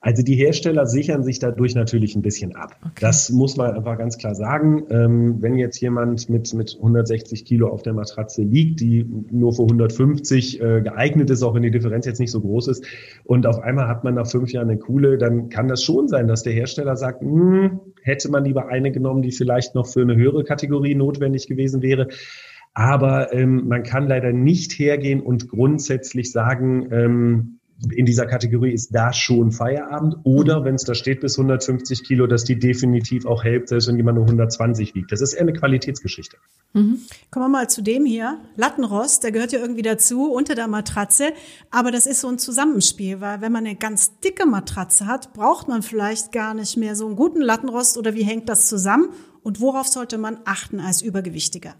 Also 0.00 0.22
die 0.22 0.34
Hersteller 0.34 0.86
sichern 0.86 1.22
sich 1.22 1.38
dadurch 1.38 1.74
natürlich 1.74 2.16
ein 2.16 2.22
bisschen 2.22 2.56
ab. 2.56 2.76
Okay. 2.82 2.92
Das 3.00 3.30
muss 3.30 3.56
man 3.56 3.74
einfach 3.74 3.96
ganz 3.96 4.18
klar 4.18 4.34
sagen. 4.34 4.84
Ähm, 4.90 5.36
wenn 5.40 5.56
jetzt 5.56 5.80
jemand 5.80 6.28
mit, 6.28 6.52
mit 6.54 6.74
160 6.76 7.44
Kilo 7.44 7.68
auf 7.68 7.82
der 7.82 7.92
Matratze 7.92 8.42
liegt, 8.42 8.80
die 8.80 9.06
nur 9.30 9.52
für 9.52 9.62
150 9.62 10.60
äh, 10.60 10.80
geeignet 10.82 11.30
ist, 11.30 11.42
auch 11.42 11.54
wenn 11.54 11.62
die 11.62 11.70
Differenz 11.70 12.04
jetzt 12.04 12.18
nicht 12.18 12.32
so 12.32 12.40
groß 12.40 12.68
ist, 12.68 12.84
und 13.24 13.46
auf 13.46 13.60
einmal 13.60 13.86
hat 13.86 14.02
man 14.02 14.14
nach 14.14 14.26
fünf 14.26 14.52
Jahren 14.52 14.68
eine 14.68 14.78
coole, 14.78 15.18
dann 15.18 15.48
kann 15.48 15.68
das 15.68 15.84
schon 15.84 16.08
sein, 16.08 16.26
dass 16.26 16.42
der 16.42 16.52
Hersteller 16.52 16.96
sagt, 16.96 17.22
hm, 17.22 17.80
hätte 18.02 18.28
man 18.30 18.44
lieber 18.44 18.68
eine 18.68 18.90
genommen, 18.90 19.22
die 19.22 19.32
vielleicht 19.32 19.74
noch 19.74 19.86
für 19.86 20.02
eine 20.02 20.16
höhere 20.16 20.42
Kategorie 20.42 20.96
notwendig 20.96 21.46
gewesen 21.46 21.80
wäre. 21.80 22.08
Aber 22.74 23.32
ähm, 23.32 23.68
man 23.68 23.82
kann 23.82 24.08
leider 24.08 24.32
nicht 24.32 24.72
hergehen 24.72 25.20
und 25.20 25.48
grundsätzlich 25.48 26.32
sagen, 26.32 26.88
ähm, 26.90 27.58
in 27.90 28.06
dieser 28.06 28.26
Kategorie 28.26 28.72
ist 28.72 28.94
da 28.94 29.12
schon 29.12 29.50
Feierabend. 29.50 30.16
Oder 30.24 30.60
mhm. 30.60 30.64
wenn 30.64 30.74
es 30.76 30.84
da 30.84 30.94
steht 30.94 31.20
bis 31.20 31.38
150 31.38 32.04
Kilo, 32.04 32.26
dass 32.26 32.44
die 32.44 32.58
definitiv 32.58 33.26
auch 33.26 33.44
hält, 33.44 33.68
selbst 33.68 33.88
wenn 33.88 33.96
jemand 33.96 34.16
nur 34.16 34.26
120 34.26 34.94
wiegt. 34.94 35.10
Das 35.12 35.20
ist 35.20 35.32
eher 35.32 35.42
eine 35.42 35.52
Qualitätsgeschichte. 35.52 36.36
Mhm. 36.74 36.98
Kommen 37.30 37.46
wir 37.46 37.48
mal 37.48 37.70
zu 37.70 37.82
dem 37.82 38.04
hier. 38.04 38.38
Lattenrost, 38.56 39.24
der 39.24 39.32
gehört 39.32 39.52
ja 39.52 39.58
irgendwie 39.58 39.82
dazu, 39.82 40.32
unter 40.32 40.54
der 40.54 40.68
Matratze. 40.68 41.32
Aber 41.70 41.90
das 41.90 42.06
ist 42.06 42.20
so 42.20 42.28
ein 42.28 42.38
Zusammenspiel, 42.38 43.20
weil 43.20 43.40
wenn 43.40 43.52
man 43.52 43.66
eine 43.66 43.76
ganz 43.76 44.18
dicke 44.20 44.46
Matratze 44.46 45.06
hat, 45.06 45.32
braucht 45.32 45.68
man 45.68 45.82
vielleicht 45.82 46.32
gar 46.32 46.54
nicht 46.54 46.76
mehr 46.76 46.96
so 46.96 47.06
einen 47.06 47.16
guten 47.16 47.40
Lattenrost 47.40 47.98
oder 47.98 48.14
wie 48.14 48.24
hängt 48.24 48.48
das 48.48 48.66
zusammen? 48.66 49.08
Und 49.42 49.60
worauf 49.60 49.88
sollte 49.88 50.18
man 50.18 50.38
achten 50.44 50.78
als 50.78 51.02
Übergewichtiger? 51.02 51.74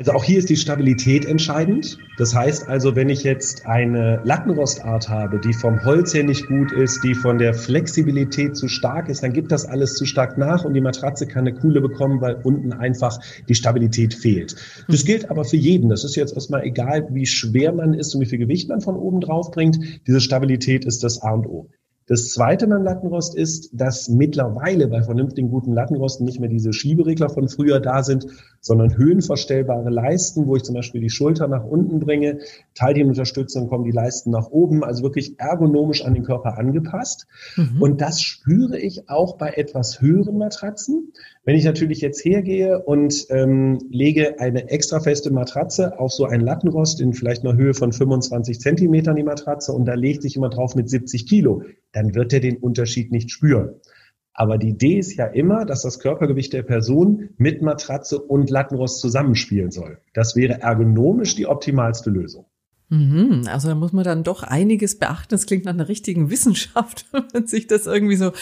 Also 0.00 0.12
auch 0.12 0.24
hier 0.24 0.38
ist 0.38 0.48
die 0.48 0.56
Stabilität 0.56 1.26
entscheidend. 1.26 1.98
Das 2.16 2.34
heißt 2.34 2.66
also, 2.70 2.96
wenn 2.96 3.10
ich 3.10 3.22
jetzt 3.22 3.66
eine 3.66 4.22
Lattenrostart 4.24 5.10
habe, 5.10 5.38
die 5.38 5.52
vom 5.52 5.84
Holz 5.84 6.14
her 6.14 6.24
nicht 6.24 6.46
gut 6.46 6.72
ist, 6.72 7.04
die 7.04 7.14
von 7.14 7.36
der 7.36 7.52
Flexibilität 7.52 8.56
zu 8.56 8.66
stark 8.66 9.10
ist, 9.10 9.22
dann 9.22 9.34
gibt 9.34 9.52
das 9.52 9.66
alles 9.66 9.96
zu 9.96 10.06
stark 10.06 10.38
nach 10.38 10.64
und 10.64 10.72
die 10.72 10.80
Matratze 10.80 11.26
kann 11.26 11.46
eine 11.46 11.52
Kuhle 11.52 11.82
bekommen, 11.82 12.22
weil 12.22 12.40
unten 12.44 12.72
einfach 12.72 13.18
die 13.46 13.54
Stabilität 13.54 14.14
fehlt. 14.14 14.56
Das 14.88 15.04
gilt 15.04 15.30
aber 15.30 15.44
für 15.44 15.58
jeden. 15.58 15.90
Das 15.90 16.02
ist 16.02 16.16
jetzt 16.16 16.32
erstmal 16.32 16.64
egal, 16.64 17.06
wie 17.10 17.26
schwer 17.26 17.70
man 17.74 17.92
ist 17.92 18.14
und 18.14 18.22
wie 18.22 18.26
viel 18.26 18.38
Gewicht 18.38 18.70
man 18.70 18.80
von 18.80 18.96
oben 18.96 19.20
drauf 19.20 19.50
bringt. 19.50 19.78
Diese 20.06 20.22
Stabilität 20.22 20.86
ist 20.86 21.04
das 21.04 21.20
A 21.20 21.32
und 21.32 21.46
O. 21.46 21.68
Das 22.10 22.30
zweite 22.30 22.66
beim 22.66 22.82
Lattenrost 22.82 23.36
ist, 23.36 23.70
dass 23.72 24.08
mittlerweile 24.08 24.88
bei 24.88 25.00
vernünftigen 25.00 25.48
guten 25.48 25.74
Lattenrosten 25.74 26.26
nicht 26.26 26.40
mehr 26.40 26.48
diese 26.48 26.72
Schieberegler 26.72 27.28
von 27.30 27.48
früher 27.48 27.78
da 27.78 28.02
sind, 28.02 28.26
sondern 28.60 28.96
höhenverstellbare 28.96 29.90
Leisten, 29.90 30.46
wo 30.46 30.56
ich 30.56 30.62
zum 30.62 30.74
Beispiel 30.74 31.00
die 31.00 31.10
Schulter 31.10 31.48
nach 31.48 31.64
unten 31.64 31.98
bringe, 31.98 32.40
Teilchenunterstützung 32.74 33.68
kommen 33.68 33.84
die 33.84 33.90
Leisten 33.90 34.30
nach 34.30 34.50
oben, 34.50 34.84
also 34.84 35.02
wirklich 35.02 35.38
ergonomisch 35.38 36.04
an 36.04 36.14
den 36.14 36.24
Körper 36.24 36.58
angepasst. 36.58 37.26
Mhm. 37.56 37.80
Und 37.80 38.00
das 38.00 38.20
spüre 38.20 38.78
ich 38.78 39.08
auch 39.08 39.38
bei 39.38 39.50
etwas 39.50 40.00
höheren 40.00 40.36
Matratzen. 40.36 41.12
Wenn 41.44 41.56
ich 41.56 41.64
natürlich 41.64 42.00
jetzt 42.02 42.24
hergehe 42.24 42.82
und 42.82 43.26
ähm, 43.30 43.78
lege 43.90 44.38
eine 44.40 44.68
extra 44.68 45.00
feste 45.00 45.30
Matratze 45.30 45.98
auf 45.98 46.12
so 46.12 46.26
ein 46.26 46.40
Lattenrost 46.40 47.00
in 47.00 47.14
vielleicht 47.14 47.44
einer 47.44 47.56
Höhe 47.56 47.74
von 47.74 47.92
25 47.92 48.60
Zentimetern 48.60 49.16
die 49.16 49.22
Matratze 49.22 49.72
und 49.72 49.86
da 49.86 49.94
legt 49.94 50.22
sich 50.22 50.34
jemand 50.34 50.56
drauf 50.56 50.74
mit 50.74 50.90
70 50.90 51.26
Kilo, 51.26 51.62
dann 51.92 52.14
wird 52.14 52.32
er 52.32 52.40
den 52.40 52.58
Unterschied 52.58 53.10
nicht 53.10 53.30
spüren. 53.30 53.80
Aber 54.32 54.58
die 54.58 54.70
Idee 54.70 54.98
ist 54.98 55.16
ja 55.16 55.26
immer, 55.26 55.64
dass 55.64 55.82
das 55.82 55.98
Körpergewicht 55.98 56.52
der 56.52 56.62
Person 56.62 57.30
mit 57.36 57.62
Matratze 57.62 58.18
und 58.18 58.48
Lattenrost 58.48 59.00
zusammenspielen 59.00 59.70
soll. 59.70 59.98
Das 60.14 60.36
wäre 60.36 60.62
ergonomisch 60.62 61.34
die 61.34 61.46
optimalste 61.46 62.10
Lösung. 62.10 62.46
Mhm, 62.92 63.42
also 63.46 63.68
da 63.68 63.76
muss 63.76 63.92
man 63.92 64.02
dann 64.02 64.24
doch 64.24 64.42
einiges 64.42 64.98
beachten. 64.98 65.28
Das 65.30 65.46
klingt 65.46 65.64
nach 65.64 65.72
einer 65.72 65.88
richtigen 65.88 66.28
Wissenschaft, 66.28 67.06
wenn 67.32 67.46
sich 67.46 67.68
das 67.68 67.86
irgendwie 67.86 68.16
so. 68.16 68.32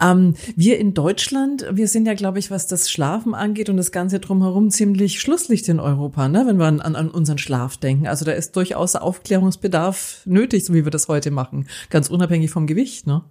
Ähm, 0.00 0.34
wir 0.54 0.78
in 0.78 0.94
Deutschland, 0.94 1.66
wir 1.72 1.88
sind 1.88 2.06
ja, 2.06 2.14
glaube 2.14 2.38
ich, 2.38 2.52
was 2.52 2.68
das 2.68 2.88
Schlafen 2.88 3.34
angeht 3.34 3.68
und 3.68 3.76
das 3.76 3.90
Ganze 3.90 4.20
drumherum 4.20 4.70
ziemlich 4.70 5.20
Schlusslicht 5.20 5.68
in 5.68 5.80
Europa, 5.80 6.28
ne? 6.28 6.44
wenn 6.46 6.56
wir 6.56 6.66
an, 6.66 6.80
an 6.80 7.10
unseren 7.10 7.38
Schlaf 7.38 7.78
denken. 7.78 8.06
Also 8.06 8.24
da 8.24 8.30
ist 8.30 8.54
durchaus 8.54 8.94
Aufklärungsbedarf 8.94 10.22
nötig, 10.24 10.64
so 10.64 10.72
wie 10.72 10.84
wir 10.84 10.92
das 10.92 11.08
heute 11.08 11.32
machen, 11.32 11.66
ganz 11.90 12.08
unabhängig 12.08 12.52
vom 12.52 12.68
Gewicht. 12.68 13.08
Ne? 13.08 13.22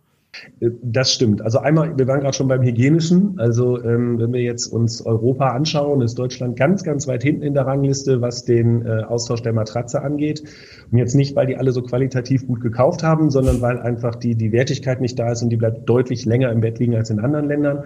Das 0.60 1.12
stimmt. 1.12 1.42
Also 1.42 1.60
einmal, 1.60 1.98
wir 1.98 2.08
waren 2.08 2.22
gerade 2.22 2.36
schon 2.36 2.48
beim 2.48 2.62
Hygienischen. 2.62 3.40
Also 3.40 3.82
ähm, 3.84 4.20
wenn 4.20 4.34
wir 4.34 4.42
jetzt 4.42 4.68
uns 4.68 5.06
Europa 5.06 5.50
anschauen, 5.50 6.02
ist 6.02 6.16
Deutschland 6.16 6.58
ganz, 6.58 6.84
ganz 6.84 7.08
weit 7.08 7.24
hinten 7.24 7.44
in 7.44 7.54
der 7.54 7.66
Rangliste, 7.66 8.22
was 8.22 8.46
den 8.46 8.86
äh, 8.86 9.04
Austausch 9.04 9.42
der 9.42 9.54
Matratze 9.54 10.02
angeht. 10.02 10.44
Und 10.92 10.98
jetzt 10.98 11.16
nicht, 11.16 11.36
weil 11.36 11.48
die 11.48 11.58
alle 11.58 11.72
so 11.72 11.82
qualitativ 11.82 12.48
gut 12.48 12.62
gekauft 12.62 13.04
haben, 13.04 13.30
sondern 13.30 13.62
weil 13.62 13.80
einfach 13.80 14.16
die, 14.16 14.36
die 14.36 14.52
Wertigkeit 14.52 15.02
nicht 15.02 15.20
da 15.20 15.32
ist 15.32 15.42
und 15.42 15.50
die 15.50 15.58
bleibt 15.58 15.90
deutlich 15.90 16.26
länger 16.26 16.52
im 16.52 16.62
Bett 16.62 16.80
liegen 16.80 16.96
als 16.96 17.10
in 17.10 17.20
anderen 17.20 17.48
Ländern. 17.48 17.84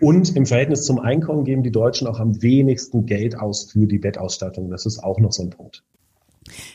Und 0.00 0.36
im 0.36 0.46
Verhältnis 0.46 0.84
zum 0.84 0.98
Einkommen 0.98 1.44
geben 1.44 1.62
die 1.62 1.72
Deutschen 1.72 2.06
auch 2.06 2.20
am 2.20 2.42
wenigsten 2.42 3.06
Geld 3.06 3.38
aus 3.38 3.70
für 3.70 3.86
die 3.86 3.98
Bettausstattung. 3.98 4.70
Das 4.70 4.86
ist 4.86 5.02
auch 5.02 5.18
noch 5.18 5.32
so 5.32 5.42
ein 5.42 5.50
Punkt. 5.50 5.82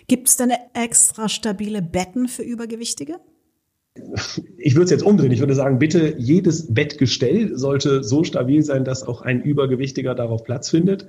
Gibt 0.08 0.28
es 0.28 0.36
denn 0.36 0.52
extra 0.74 1.30
stabile 1.30 1.82
Betten 1.82 2.28
für 2.28 2.44
Übergewichtige? 2.44 3.20
Ich 4.58 4.76
würde 4.76 4.86
es 4.86 4.92
jetzt 4.92 5.04
umdrehen. 5.04 5.34
Ich 5.34 5.42
würde 5.42 5.54
sagen, 5.54 5.78
bitte 5.78 6.16
jedes 6.18 6.74
Bettgestell 6.74 7.58
sollte 7.58 8.04
so 8.04 8.24
stabil 8.24 8.62
sein, 8.62 8.86
dass 8.86 9.04
auch 9.04 9.22
ein 9.22 9.42
Übergewichtiger 9.42 10.16
darauf 10.16 10.46
Platz 10.46 10.70
findet 10.70 11.08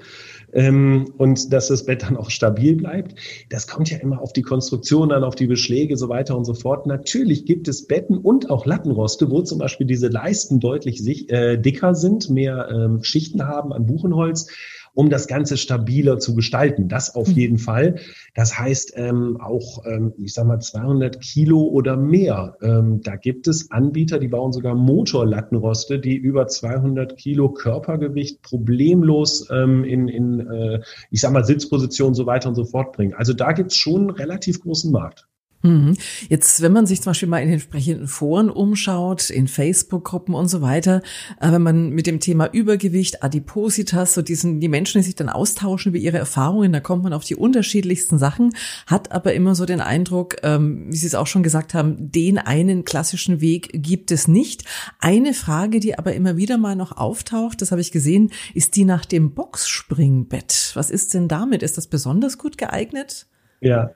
ähm, 0.53 1.13
und 1.17 1.53
dass 1.53 1.69
das 1.69 1.87
Bett 1.87 2.03
dann 2.03 2.17
auch 2.17 2.31
stabil 2.31 2.75
bleibt. 2.75 3.15
Das 3.51 3.69
kommt 3.69 3.91
ja 3.91 3.99
immer 3.99 4.21
auf 4.21 4.33
die 4.33 4.43
Konstruktion 4.43 5.11
dann 5.11 5.23
auf 5.23 5.37
die 5.37 5.47
Beschläge, 5.47 5.97
so 5.97 6.09
weiter 6.09 6.37
und 6.37 6.45
so 6.45 6.55
fort. 6.55 6.87
Natürlich 6.87 7.47
gibt 7.47 7.69
es 7.69 7.87
Betten 7.87 8.19
und 8.19 8.51
auch 8.51 8.67
Lattenroste, 8.67 9.31
wo 9.31 9.43
zum 9.43 9.59
Beispiel 9.59 9.87
diese 9.87 10.09
Leisten 10.09 10.59
deutlich 10.59 11.01
sich, 11.01 11.31
äh, 11.31 11.59
dicker 11.59 11.95
sind, 11.95 12.31
mehr 12.31 12.69
ähm, 12.69 13.05
Schichten 13.05 13.47
haben 13.47 13.73
an 13.73 13.87
Buchenholz 13.87 14.49
um 14.95 15.11
das 15.11 15.27
Ganze 15.27 15.57
stabiler 15.57 16.19
zu 16.19 16.35
gestalten. 16.35 16.89
Das 16.89 17.15
auf 17.15 17.29
mhm. 17.29 17.35
jeden 17.35 17.59
Fall. 17.59 17.97
Das 18.35 18.59
heißt 18.59 18.93
ähm, 18.97 19.39
auch, 19.41 19.85
ähm, 19.87 20.13
ich 20.19 20.35
sag 20.35 20.47
mal, 20.47 20.61
200 20.61 21.21
Kilo 21.21 21.63
oder 21.63 21.97
mehr. 21.97 22.57
Ähm, 22.63 23.01
da 23.03 23.17
gibt 23.17 23.49
es 23.49 23.71
Anbieter, 23.71 24.19
die 24.19 24.29
bauen 24.29 24.53
sogar 24.53 24.75
Motorlattenroste, 24.75 25.99
die 25.99 26.17
über 26.17 26.47
200 26.47 27.17
Kilo 27.17 27.51
Körpergewicht 27.51 28.43
problemlos 28.43 29.49
ähm, 29.51 29.85
in, 29.85 30.09
in 30.09 30.41
äh, 30.41 30.81
ich 31.11 31.21
sag 31.21 31.33
mal, 31.33 31.45
Sitzposition 31.45 32.15
so 32.15 32.27
weiter 32.27 32.49
und 32.49 32.55
so 32.55 32.65
fort 32.65 32.93
bringen. 32.93 33.15
Also 33.15 33.33
da 33.33 33.53
gibt's 33.53 33.77
schon 33.77 34.03
einen 34.03 34.11
relativ 34.11 34.61
großen 34.61 34.91
Markt. 34.93 35.27
Mhm. 35.63 35.97
Jetzt, 36.29 36.61
wenn 36.61 36.73
man 36.73 36.87
sich 36.87 37.03
zum 37.03 37.11
Beispiel 37.11 37.29
mal 37.29 37.39
in 37.39 37.47
den 37.47 37.55
entsprechenden 37.55 38.09
Foren 38.09 38.51
umschaut, 38.51 39.31
in 39.31 39.47
Facebook-Gruppen 39.47 40.35
und 40.35 40.49
so 40.49 40.61
weiter, 40.61 41.03
äh, 41.41 41.53
wenn 41.53 41.63
man 41.63 41.91
mit 41.91 42.07
dem 42.07 42.19
Thema 42.19 42.47
Übergewicht, 42.53 43.23
Adipositas, 43.23 44.15
so 44.15 44.23
diesen, 44.23 44.61
die 44.61 44.69
Menschen, 44.69 45.01
die 45.01 45.07
sich 45.07 45.15
dann 45.15 45.29
austauschen 45.29 45.91
über 45.91 45.99
ihre 45.99 46.19
Erfahrungen, 46.19 46.73
da 46.73 46.81
kommt 46.81 47.05
man 47.05 47.13
auf 47.13 47.25
die 47.25 47.37
unterschiedlichsten 47.37 48.19
Sachen, 48.19 48.55
hat 48.87 49.13
aber 49.13 49.35
immer 49.35 49.55
so 49.55 49.65
den 49.65 49.81
Eindruck, 49.81 50.37
ähm, 50.43 50.87
wie 50.89 50.97
Sie 50.97 51.07
es 51.07 51.15
auch 51.15 51.29
schon 51.29 51.45
gesagt 51.45 51.75
haben, 51.75 52.11
den 52.11 52.39
einen 52.39 52.85
klassischen 52.85 53.41
Weg 53.41 53.71
gibt 53.73 54.11
es 54.11 54.27
nicht. 54.27 54.65
Eine 54.99 55.33
Frage, 55.33 55.79
die 55.79 55.97
aber 55.97 56.15
immer 56.15 56.37
wieder 56.37 56.59
mal 56.59 56.75
noch 56.75 56.97
auftaucht, 56.97 57.63
das 57.63 57.71
habe 57.71 57.81
ich 57.81 57.93
gesehen, 57.93 58.33
ist 58.55 58.75
die 58.75 58.85
nach 58.85 59.05
dem 59.05 59.33
Boxspringbett. 59.33 60.73
Was 60.75 60.91
ist 60.91 61.15
denn 61.15 61.29
damit? 61.29 61.63
Ist 61.63 61.79
das 61.79 61.87
besonders 61.87 62.37
gut 62.37 62.59
geeignet? 62.59 63.27
Ja, 63.61 63.93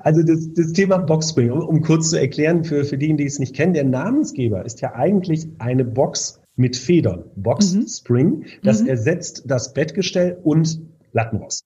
also 0.00 0.22
das, 0.22 0.52
das 0.52 0.72
Thema 0.72 0.98
Boxspring, 0.98 1.50
um, 1.50 1.60
um 1.60 1.80
kurz 1.80 2.10
zu 2.10 2.20
erklären 2.20 2.64
für, 2.64 2.84
für 2.84 2.98
diejenigen, 2.98 3.18
die 3.18 3.26
es 3.26 3.38
nicht 3.38 3.54
kennen, 3.54 3.72
der 3.72 3.84
Namensgeber 3.84 4.64
ist 4.64 4.80
ja 4.80 4.94
eigentlich 4.94 5.48
eine 5.58 5.84
Box 5.84 6.40
mit 6.56 6.76
Federn, 6.76 7.24
Boxspring. 7.36 8.40
Mhm. 8.40 8.46
Das 8.62 8.82
mhm. 8.82 8.88
ersetzt 8.88 9.44
das 9.46 9.72
Bettgestell 9.72 10.38
und 10.42 10.80
Lattenrost. 11.12 11.64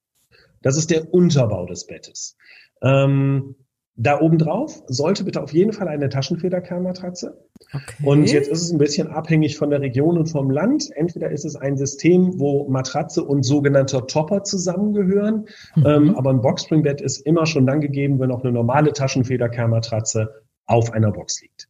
Das 0.62 0.76
ist 0.76 0.90
der 0.90 1.12
Unterbau 1.12 1.66
des 1.66 1.86
Bettes. 1.86 2.36
Ähm, 2.82 3.56
da 3.96 4.20
oben 4.20 4.38
drauf 4.38 4.82
sollte 4.86 5.24
bitte 5.24 5.42
auf 5.42 5.52
jeden 5.52 5.72
Fall 5.72 5.86
eine 5.86 6.08
Taschenfederkernmatratze. 6.08 7.38
Okay. 7.74 8.06
Und 8.06 8.24
jetzt 8.32 8.48
ist 8.48 8.62
es 8.62 8.72
ein 8.72 8.78
bisschen 8.78 9.08
abhängig 9.08 9.56
von 9.58 9.70
der 9.70 9.80
Region 9.80 10.16
und 10.18 10.26
vom 10.26 10.50
Land. 10.50 10.90
Entweder 10.94 11.30
ist 11.30 11.44
es 11.44 11.56
ein 11.56 11.76
System, 11.76 12.40
wo 12.40 12.68
Matratze 12.68 13.22
und 13.22 13.42
sogenannter 13.42 14.06
Topper 14.06 14.44
zusammengehören. 14.44 15.46
Mhm. 15.76 15.86
Ähm, 15.86 16.14
aber 16.16 16.30
ein 16.30 16.40
Boxspringbett 16.40 17.00
ist 17.02 17.18
immer 17.18 17.44
schon 17.46 17.66
dann 17.66 17.80
gegeben, 17.80 18.18
wenn 18.18 18.32
auch 18.32 18.42
eine 18.42 18.52
normale 18.52 18.92
Taschenfederkernmatratze 18.92 20.42
auf 20.66 20.92
einer 20.92 21.12
Box 21.12 21.42
liegt. 21.42 21.68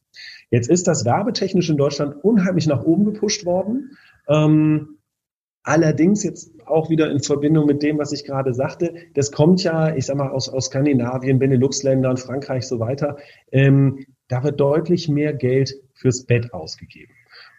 Jetzt 0.49 0.69
ist 0.69 0.87
das 0.87 1.03
werbetechnisch 1.03 1.69
in 1.69 1.77
Deutschland 1.77 2.23
unheimlich 2.23 2.67
nach 2.67 2.83
oben 2.83 3.05
gepusht 3.05 3.45
worden. 3.45 3.97
Ähm, 4.29 4.97
Allerdings 5.63 6.23
jetzt 6.23 6.51
auch 6.65 6.89
wieder 6.89 7.09
in 7.09 7.21
Verbindung 7.21 7.65
mit 7.65 7.81
dem, 7.83 7.97
was 7.97 8.11
ich 8.11 8.25
gerade 8.25 8.53
sagte, 8.53 8.93
das 9.13 9.31
kommt 9.31 9.63
ja, 9.63 9.95
ich 9.95 10.05
sag 10.05 10.17
mal, 10.17 10.29
aus, 10.29 10.49
aus 10.49 10.65
Skandinavien, 10.65 11.39
Benelux-Ländern, 11.39 12.17
Frankreich 12.17 12.67
so 12.67 12.79
weiter. 12.79 13.17
Ähm, 13.51 14.05
da 14.27 14.43
wird 14.43 14.59
deutlich 14.59 15.07
mehr 15.07 15.33
Geld 15.33 15.73
fürs 15.93 16.25
Bett 16.25 16.53
ausgegeben. 16.53 17.13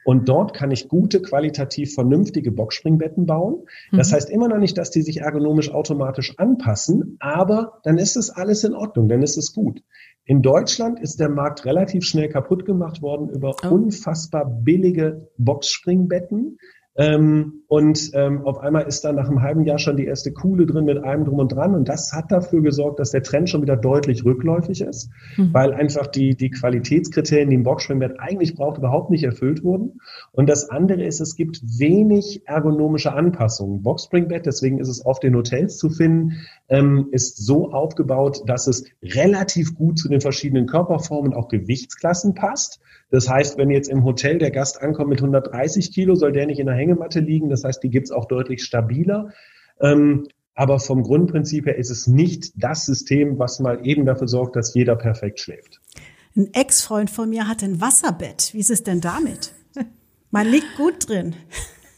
Und 0.04 0.28
dort 0.28 0.52
kann 0.52 0.70
ich 0.70 0.88
gute, 0.88 1.22
qualitativ 1.22 1.94
vernünftige 1.94 2.52
Boxspringbetten 2.52 3.24
bauen. 3.24 3.64
Das 3.90 4.10
mhm. 4.10 4.14
heißt 4.16 4.30
immer 4.30 4.48
noch 4.48 4.58
nicht, 4.58 4.76
dass 4.76 4.90
die 4.90 5.00
sich 5.00 5.22
ergonomisch 5.22 5.70
automatisch 5.70 6.38
anpassen, 6.38 7.16
aber 7.20 7.80
dann 7.84 7.96
ist 7.96 8.16
es 8.16 8.28
alles 8.28 8.64
in 8.64 8.74
Ordnung, 8.74 9.08
dann 9.08 9.22
ist 9.22 9.38
es 9.38 9.54
gut. 9.54 9.82
In 10.26 10.42
Deutschland 10.42 11.00
ist 11.00 11.20
der 11.20 11.30
Markt 11.30 11.64
relativ 11.64 12.04
schnell 12.04 12.28
kaputt 12.28 12.66
gemacht 12.66 13.02
worden 13.02 13.30
über 13.30 13.56
oh. 13.62 13.68
unfassbar 13.68 14.44
billige 14.44 15.28
Boxspringbetten 15.38 16.58
Ähm, 16.96 17.64
und 17.66 18.10
ähm, 18.14 18.42
auf 18.42 18.58
einmal 18.58 18.86
ist 18.86 19.04
dann 19.04 19.16
nach 19.16 19.28
einem 19.28 19.42
halben 19.42 19.64
Jahr 19.64 19.78
schon 19.78 19.96
die 19.96 20.06
erste 20.06 20.32
Kuhle 20.32 20.64
drin 20.64 20.84
mit 20.84 21.02
allem 21.02 21.24
drum 21.24 21.40
und 21.40 21.52
dran. 21.52 21.74
Und 21.74 21.88
das 21.88 22.12
hat 22.12 22.30
dafür 22.30 22.62
gesorgt, 22.62 23.00
dass 23.00 23.10
der 23.10 23.24
Trend 23.24 23.50
schon 23.50 23.62
wieder 23.62 23.76
deutlich 23.76 24.24
rückläufig 24.24 24.80
ist, 24.80 25.10
mhm. 25.36 25.52
weil 25.52 25.74
einfach 25.74 26.06
die, 26.06 26.36
die 26.36 26.50
Qualitätskriterien, 26.50 27.50
die 27.50 27.56
ein 27.56 27.64
Boxspringbett 27.64 28.20
eigentlich 28.20 28.54
braucht, 28.54 28.78
überhaupt 28.78 29.10
nicht 29.10 29.24
erfüllt 29.24 29.64
wurden. 29.64 30.00
Und 30.30 30.48
das 30.48 30.70
andere 30.70 31.02
ist, 31.02 31.20
es 31.20 31.34
gibt 31.34 31.62
wenig 31.78 32.42
ergonomische 32.46 33.12
Anpassungen. 33.12 33.82
Boxspringbett, 33.82 34.46
deswegen 34.46 34.78
ist 34.78 34.88
es 34.88 35.04
oft 35.04 35.24
in 35.24 35.34
Hotels 35.34 35.78
zu 35.78 35.90
finden, 35.90 36.34
ähm, 36.68 37.08
ist 37.12 37.44
so 37.44 37.72
aufgebaut, 37.72 38.42
dass 38.46 38.66
es 38.66 38.84
relativ 39.02 39.74
gut 39.74 39.98
zu 39.98 40.08
den 40.08 40.20
verschiedenen 40.20 40.66
Körperformen, 40.66 41.34
auch 41.34 41.48
Gewichtsklassen 41.48 42.34
passt. 42.34 42.80
Das 43.10 43.28
heißt, 43.28 43.58
wenn 43.58 43.70
jetzt 43.70 43.88
im 43.88 44.04
Hotel 44.04 44.38
der 44.38 44.50
Gast 44.50 44.80
ankommt 44.80 45.10
mit 45.10 45.20
130 45.20 45.92
Kilo, 45.92 46.14
soll 46.14 46.32
der 46.32 46.46
nicht 46.46 46.58
in 46.58 46.66
der 46.66 46.74
Hängematte 46.74 47.20
liegen. 47.20 47.50
Das 47.50 47.64
heißt, 47.64 47.82
die 47.82 47.90
gibt's 47.90 48.10
auch 48.10 48.26
deutlich 48.26 48.64
stabiler. 48.64 49.32
Ähm, 49.80 50.26
aber 50.54 50.78
vom 50.78 51.02
Grundprinzip 51.02 51.66
her 51.66 51.76
ist 51.76 51.90
es 51.90 52.06
nicht 52.06 52.52
das 52.56 52.86
System, 52.86 53.38
was 53.38 53.60
mal 53.60 53.86
eben 53.86 54.06
dafür 54.06 54.28
sorgt, 54.28 54.56
dass 54.56 54.74
jeder 54.74 54.96
perfekt 54.96 55.40
schläft. 55.40 55.80
Ein 56.36 56.52
Ex-Freund 56.52 57.10
von 57.10 57.28
mir 57.28 57.48
hat 57.48 57.62
ein 57.62 57.80
Wasserbett. 57.80 58.50
Wie 58.52 58.60
ist 58.60 58.70
es 58.70 58.82
denn 58.82 59.00
damit? 59.00 59.52
Man 60.30 60.48
liegt 60.48 60.76
gut 60.76 61.08
drin. 61.08 61.36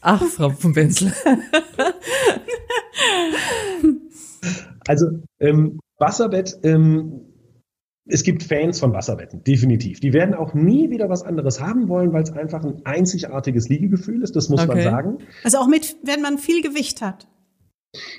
Ach, 0.01 0.23
Frau 0.23 0.51
von 0.51 0.73
Benzel. 0.73 1.13
also 4.87 5.07
ähm, 5.39 5.79
Wasserbett 5.97 6.59
ähm, 6.63 7.27
es 8.09 8.23
gibt 8.23 8.43
Fans 8.43 8.79
von 8.79 8.93
Wasserbetten, 8.93 9.43
definitiv. 9.43 9.99
Die 9.99 10.13
werden 10.13 10.33
auch 10.33 10.53
nie 10.53 10.89
wieder 10.89 11.09
was 11.09 11.23
anderes 11.23 11.59
haben 11.59 11.89
wollen, 11.89 12.13
weil 12.13 12.23
es 12.23 12.31
einfach 12.31 12.63
ein 12.63 12.81
einzigartiges 12.85 13.69
Liegegefühl 13.69 14.23
ist, 14.23 14.35
das 14.35 14.49
muss 14.49 14.61
okay. 14.61 14.75
man 14.75 14.83
sagen. 14.83 15.17
Also 15.43 15.57
auch 15.57 15.67
mit, 15.67 15.97
wenn 16.03 16.21
man 16.21 16.37
viel 16.37 16.61
Gewicht 16.61 17.01
hat. 17.01 17.27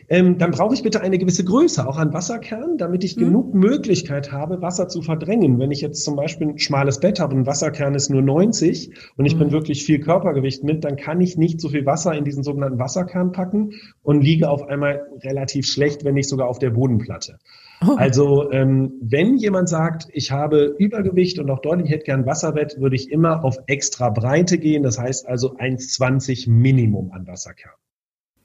Ähm, 0.09 0.39
dann 0.39 0.51
brauche 0.51 0.75
ich 0.75 0.83
bitte 0.83 1.01
eine 1.01 1.19
gewisse 1.19 1.45
Größe, 1.45 1.87
auch 1.87 1.99
an 1.99 2.13
Wasserkern, 2.13 2.79
damit 2.79 3.05
ich 3.05 3.17
mhm. 3.17 3.21
genug 3.21 3.55
Möglichkeit 3.55 4.33
habe, 4.33 4.63
Wasser 4.63 4.89
zu 4.89 5.03
verdrängen. 5.03 5.59
Wenn 5.59 5.71
ich 5.71 5.81
jetzt 5.81 6.05
zum 6.05 6.17
Beispiel 6.17 6.49
ein 6.49 6.59
schmales 6.59 7.01
Bett 7.01 7.21
habe, 7.21 7.37
ein 7.37 7.47
Wasserkern 7.47 7.95
ist 7.95 8.09
nur 8.09 8.23
90 8.23 8.91
und 9.17 9.27
ich 9.27 9.35
mhm. 9.35 9.41
bin 9.41 9.53
wirklich 9.53 9.85
viel 9.85 10.01
Körpergewicht 10.01 10.65
mit, 10.65 10.85
dann 10.85 10.97
kann 10.97 11.21
ich 11.21 11.37
nicht 11.37 11.61
so 11.61 11.69
viel 11.69 11.85
Wasser 11.87 12.15
in 12.15 12.25
diesen 12.25 12.43
sogenannten 12.43 12.79
Wasserkern 12.79 13.33
packen 13.33 13.75
und 14.03 14.23
liege 14.23 14.49
auf 14.49 14.67
einmal 14.67 15.03
relativ 15.23 15.67
schlecht, 15.67 16.05
wenn 16.05 16.15
nicht 16.15 16.29
sogar 16.29 16.49
auf 16.49 16.59
der 16.59 16.71
Bodenplatte. 16.71 17.39
Oh. 17.87 17.95
Also 17.97 18.51
ähm, 18.51 18.95
wenn 19.01 19.37
jemand 19.37 19.69
sagt, 19.69 20.09
ich 20.13 20.33
habe 20.33 20.75
Übergewicht 20.79 21.39
und 21.39 21.49
auch 21.51 21.61
deutlich 21.61 21.91
hätte 21.91 22.05
gern 22.05 22.27
Wasserbett, 22.27 22.81
würde 22.81 22.97
ich 22.97 23.13
immer 23.13 23.45
auf 23.45 23.59
extra 23.67 24.09
Breite 24.11 24.59
gehen. 24.59 24.83
Das 24.83 24.99
heißt 24.99 25.29
also 25.29 25.57
1,20 25.57 26.51
Minimum 26.51 27.13
an 27.13 27.27
Wasserkern. 27.27 27.75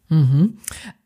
Mhm. 0.10 0.58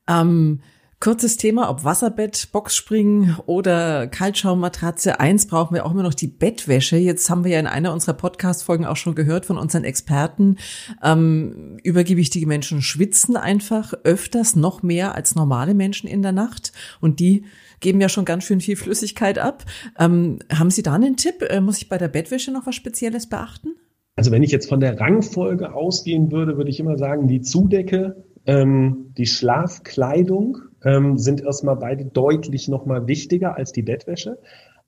Ähm, 0.10 0.60
kurzes 1.00 1.38
Thema, 1.38 1.70
ob 1.70 1.84
Wasserbett, 1.84 2.50
Boxspringen 2.52 3.38
oder 3.46 4.08
Kaltschaummatratze. 4.08 5.20
Eins 5.20 5.46
brauchen 5.46 5.76
wir 5.76 5.86
auch 5.86 5.92
immer 5.92 6.04
noch 6.04 6.16
die 6.16 6.28
Bettwäsche. 6.28 6.98
Jetzt 6.98 7.30
haben 7.30 7.44
wir 7.44 7.52
ja 7.52 7.60
in 7.60 7.68
einer 7.68 7.94
unserer 7.94 8.16
Podcast-Folgen 8.16 8.86
auch 8.86 8.96
schon 8.96 9.14
gehört 9.14 9.46
von 9.46 9.58
unseren 9.58 9.84
Experten. 9.84 10.58
Ähm, 11.04 11.78
übergewichtige 11.84 12.48
Menschen 12.48 12.82
schwitzen 12.82 13.38
einfach 13.38 13.94
öfters 14.04 14.56
noch 14.56 14.82
mehr 14.82 15.14
als 15.14 15.36
normale 15.36 15.76
Menschen 15.76 16.08
in 16.08 16.24
der 16.24 16.32
Nacht. 16.32 16.72
Und 17.00 17.20
die 17.20 17.46
geben 17.80 18.02
ja 18.02 18.10
schon 18.10 18.26
ganz 18.26 18.46
schön 18.46 18.60
viel 18.60 18.76
Flüssigkeit 18.76 19.38
ab. 19.38 19.66
Ähm, 20.00 20.40
haben 20.52 20.72
Sie 20.72 20.82
da 20.82 20.94
einen 20.94 21.16
Tipp? 21.16 21.44
Äh, 21.44 21.62
muss 21.62 21.78
ich 21.78 21.90
bei 21.90 22.00
der 22.00 22.08
Bettwäsche 22.08 22.52
noch 22.52 22.66
was 22.66 22.76
Spezielles 22.76 23.28
beachten? 23.28 23.76
Also 24.16 24.32
wenn 24.32 24.42
ich 24.42 24.52
jetzt 24.52 24.68
von 24.68 24.80
der 24.80 25.00
Rangfolge 25.00 25.76
ausgehen 25.76 26.32
würde, 26.32 26.58
würde 26.58 26.72
ich 26.72 26.80
immer 26.80 26.98
sagen, 26.98 27.28
die 27.28 27.42
Zudecke, 27.42 28.26
ähm, 28.48 29.14
die 29.18 29.26
Schlafkleidung 29.26 30.58
ähm, 30.84 31.18
sind 31.18 31.42
erstmal 31.42 31.76
beide 31.76 32.06
deutlich 32.06 32.68
nochmal 32.68 33.08
wichtiger 33.08 33.56
als 33.56 33.72
die 33.72 33.84
Bettwäsche. 33.84 34.40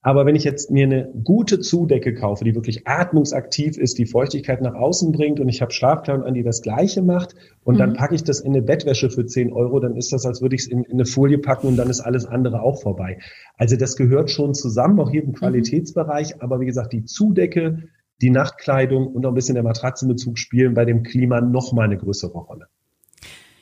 Aber 0.02 0.26
wenn 0.26 0.36
ich 0.36 0.45
jetzt 0.45 0.72
mir 0.72 0.86
eine 0.86 1.12
gute 1.26 1.60
Zudecke 1.60 2.13
kaufe, 2.13 2.45
die 2.45 2.56
wirklich 2.56 2.88
atmungsaktiv 2.88 3.78
ist, 3.78 3.98
die 3.98 4.06
Feuchtigkeit 4.06 4.62
nach 4.62 4.74
außen 4.74 5.12
bringt 5.12 5.41
und 5.41 5.50
ich 5.50 5.62
habe 5.62 5.74
Schlafkleidung 5.74 6.24
an, 6.24 6.34
die 6.34 6.43
das 6.43 6.62
Gleiche 6.62 7.02
macht 7.02 7.36
und 7.65 7.76
mhm. 7.76 7.80
dann 7.80 7.93
packe 7.93 8.15
ich 8.15 8.24
das 8.24 8.39
in 8.39 8.54
eine 8.54 8.62
Bettwäsche 8.62 9.10
für 9.10 9.26
10 9.26 9.52
Euro, 9.52 9.82
dann 9.82 9.98
ist 9.98 10.13
das, 10.13 10.26
als 10.26 10.41
würde 10.41 10.56
ich 10.56 10.62
es 10.62 10.67
in, 10.67 10.86
in, 10.86 10.93
eine 10.93 11.06
Folie 11.06 11.38
packen 11.38 11.67
und 11.67 11.76
dann 11.76 11.89
ist 11.89 12.00
alles 12.00 12.26
andere 12.26 12.62
auch 12.62 12.82
vorbei. 12.82 13.19
Also 13.58 13.76
das 13.76 13.98
gehört 13.98 14.32
schon 14.32 14.54
zusammen, 14.54 15.02
auch 15.02 15.10
hier 15.10 15.24
im 15.24 15.30
mhm. 15.30 15.36
Qualitätsbereich. 15.36 16.36
Mhm. 16.36 16.41
Aber 16.41 16.62
wie 16.62 16.65
gesagt, 16.65 16.93
die 16.93 17.04
Zudecke, 17.04 17.89
die 18.22 18.30
Nachtkleidung 18.30 19.08
und 19.08 19.26
auch 19.26 19.32
ein 19.32 19.36
bisschen 19.36 19.56
der 19.56 19.63
Matratzenbezug 19.63 20.38
spielen 20.38 20.76
bei 20.76 20.86
dem 20.86 21.04
Klima 21.04 21.41
noch 21.41 21.74
mal 21.74 21.84
eine 21.84 21.98
größere 21.98 22.38
Rolle. 22.38 22.67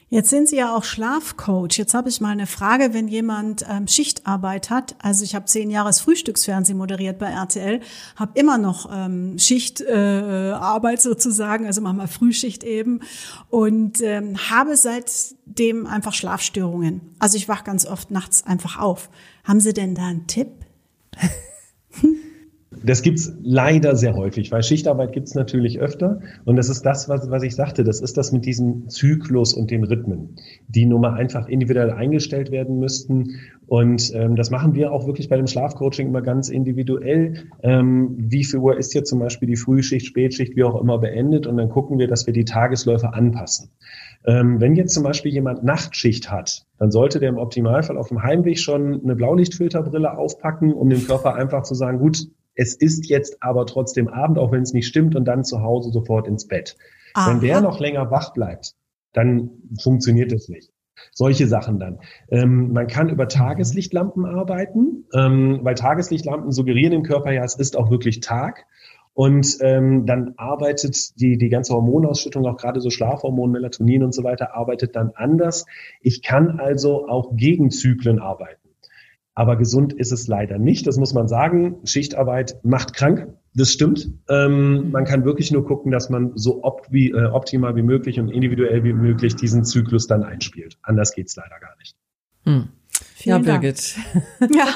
Jetzt 0.10 0.30
sind 0.30 0.48
Sie 0.48 0.56
ja 0.56 0.74
auch 0.74 0.86
Schlafcoach. 0.86 1.78
Jetzt 1.78 1.94
habe 1.94 2.08
ich 2.08 2.22
mal 2.22 2.30
eine 2.30 2.48
Frage, 2.48 2.94
wenn 2.94 3.10
jemand 3.10 3.66
ähm, 3.70 3.90
Schichtarbeit 3.90 4.70
hat. 4.70 4.96
Also 5.00 5.26
ich 5.26 5.36
habe 5.36 5.46
zehn 5.46 5.70
Jahre 5.70 5.92
Frühstücksfernsehen 5.92 6.78
moderiert 6.78 7.20
bei 7.20 7.28
RTL, 7.28 7.82
habe 8.16 8.40
immer 8.40 8.58
noch 8.58 8.90
ähm, 8.90 9.38
Schichtarbeit 9.38 11.00
äh, 11.00 11.02
sozusagen, 11.02 11.66
also 11.66 11.82
manchmal 11.82 12.08
Frühschicht 12.08 12.64
eben 12.64 13.02
und 13.50 14.02
ähm, 14.02 14.38
habe 14.50 14.78
seitdem 14.78 15.86
einfach 15.86 16.14
Schlafstörungen. 16.14 17.02
Also 17.20 17.36
ich 17.36 17.50
wach 17.50 17.66
ganz 17.66 17.86
oft 17.86 18.10
nachts 18.10 18.46
einfach 18.46 18.80
auf. 18.80 19.10
Haben 19.44 19.60
Sie 19.60 19.74
denn 19.74 19.94
da 19.94 20.06
einen 20.06 20.28
Tipp? 20.28 20.48
Das 22.84 23.02
gibt's 23.02 23.34
leider 23.42 23.96
sehr 23.96 24.16
häufig, 24.16 24.52
weil 24.52 24.64
Schichtarbeit 24.64 25.14
gibt's 25.14 25.36
natürlich 25.36 25.80
öfter. 25.80 26.20
Und 26.46 26.56
das 26.56 26.70
ist 26.70 26.86
das, 26.86 27.10
was, 27.10 27.30
was 27.30 27.44
ich 27.44 27.56
sagte, 27.56 27.84
das 27.84 28.02
ist 28.02 28.18
das 28.18 28.32
mit 28.32 28.46
diesem 28.46 28.90
Zyklus 28.90 29.54
und 29.54 29.72
den 29.72 29.84
Rhythmen, 29.84 30.36
die 30.68 30.86
nun 30.86 31.02
mal 31.02 31.14
einfach 31.14 31.48
individuell 31.48 31.92
eingestellt 31.92 32.52
werden 32.52 32.80
müssten. 32.80 33.36
Und 33.68 34.14
ähm, 34.16 34.36
das 34.36 34.50
machen 34.50 34.76
wir 34.76 34.92
auch 34.92 35.08
wirklich 35.08 35.30
bei 35.30 35.38
dem 35.38 35.48
Schlafcoaching 35.48 36.08
immer 36.08 36.22
ganz 36.22 36.50
individuell. 36.50 37.46
Ähm, 37.64 38.16
wie 38.18 38.44
viel 38.44 38.60
Uhr 38.60 38.78
ist 38.78 38.94
jetzt 38.94 39.10
zum 39.10 39.20
Beispiel 39.20 39.48
die 39.48 39.58
Frühschicht, 39.58 40.06
Spätschicht, 40.06 40.56
wie 40.56 40.64
auch 40.64 40.80
immer 40.80 40.98
beendet? 41.00 41.48
Und 41.48 41.58
dann 41.58 41.70
gucken 41.70 42.00
wir, 42.00 42.08
dass 42.08 42.26
wir 42.26 42.34
die 42.34 42.46
Tagesläufe 42.46 43.14
anpassen. 43.14 43.70
Ähm, 44.26 44.60
wenn 44.60 44.76
jetzt 44.76 44.94
zum 44.94 45.04
Beispiel 45.04 45.32
jemand 45.32 45.64
Nachtschicht 45.64 46.32
hat, 46.32 46.66
dann 46.80 46.92
sollte 46.92 47.20
der 47.20 47.30
im 47.30 47.38
Optimalfall 47.38 47.98
auf 47.98 48.10
dem 48.10 48.24
Heimweg 48.24 48.60
schon 48.60 49.02
eine 49.04 49.16
Blaulichtfilterbrille 49.16 50.18
aufpacken, 50.18 50.74
um 50.74 50.90
dem 50.90 51.06
Körper 51.06 51.36
einfach 51.36 51.64
zu 51.64 51.76
sagen, 51.76 52.00
gut, 52.00 52.28
es 52.58 52.76
ist 52.76 53.08
jetzt 53.08 53.42
aber 53.42 53.66
trotzdem 53.66 54.08
Abend, 54.08 54.38
auch 54.38 54.52
wenn 54.52 54.64
es 54.64 54.74
nicht 54.74 54.88
stimmt, 54.88 55.16
und 55.16 55.26
dann 55.26 55.44
zu 55.44 55.62
Hause 55.62 55.92
sofort 55.92 56.28
ins 56.28 56.48
Bett. 56.48 56.76
Aha. 57.14 57.32
Wenn 57.32 57.40
der 57.40 57.62
noch 57.62 57.80
länger 57.80 58.12
wach 58.12 58.34
bleibt, 58.34 58.74
dann 59.14 59.52
funktioniert 59.82 60.32
es 60.32 60.50
nicht. 60.50 60.72
Solche 61.14 61.48
Sachen 61.48 61.80
dann. 61.80 62.00
Ähm, 62.30 62.74
man 62.74 62.88
kann 62.88 63.10
über 63.10 63.28
Tageslichtlampen 63.28 64.26
arbeiten, 64.26 65.06
ähm, 65.14 65.60
weil 65.62 65.76
Tageslichtlampen 65.76 66.52
suggerieren 66.52 66.92
dem 66.92 67.04
Körper 67.04 67.32
ja, 67.32 67.44
es 67.44 67.56
ist 67.56 67.78
auch 67.78 67.92
wirklich 67.92 68.20
Tag. 68.20 68.66
Und 69.14 69.58
ähm, 69.62 70.06
dann 70.06 70.34
arbeitet 70.38 71.20
die, 71.20 71.38
die 71.38 71.50
ganze 71.50 71.74
Hormonausschüttung, 71.74 72.46
auch 72.46 72.58
gerade 72.58 72.82
so 72.82 72.90
Schlafhormon, 72.90 73.52
Melatonin 73.52 74.04
und 74.04 74.14
so 74.14 74.24
weiter, 74.24 74.56
arbeitet 74.56 74.96
dann 74.96 75.12
anders. 75.16 75.66
Ich 76.02 76.22
kann 76.22 76.60
also 76.60 77.08
auch 77.08 77.36
gegen 77.36 77.72
Zyklen 77.72 78.20
arbeiten. 78.20 78.67
Aber 79.38 79.56
gesund 79.56 79.94
ist 79.94 80.12
es 80.12 80.28
leider 80.28 80.58
nicht. 80.58 80.88
Das 80.88 80.98
muss 80.98 81.14
man 81.14 81.28
sagen. 81.28 81.76
Schichtarbeit 81.84 82.58
macht 82.64 82.94
krank. 82.94 83.28
Das 83.54 83.72
stimmt. 83.72 84.10
Ähm, 84.30 84.90
man 84.90 85.06
kann 85.06 85.26
wirklich 85.26 85.52
nur 85.52 85.64
gucken, 85.64 85.92
dass 85.92 86.10
man 86.10 86.32
so 86.34 86.64
opt 86.64 86.92
wie, 86.92 87.12
äh, 87.12 87.26
optimal 87.26 87.76
wie 87.76 87.84
möglich 87.84 88.20
und 88.20 88.30
individuell 88.30 88.84
wie 88.84 88.94
möglich 88.94 89.36
diesen 89.36 89.64
Zyklus 89.64 90.08
dann 90.08 90.24
einspielt. 90.24 90.80
Anders 90.82 91.14
geht's 91.14 91.36
leider 91.36 91.60
gar 91.60 91.78
nicht. 91.78 91.96
Hm. 92.46 92.70
Ja, 93.20 93.38
Birgit. 93.38 93.98
Ja. 94.40 94.74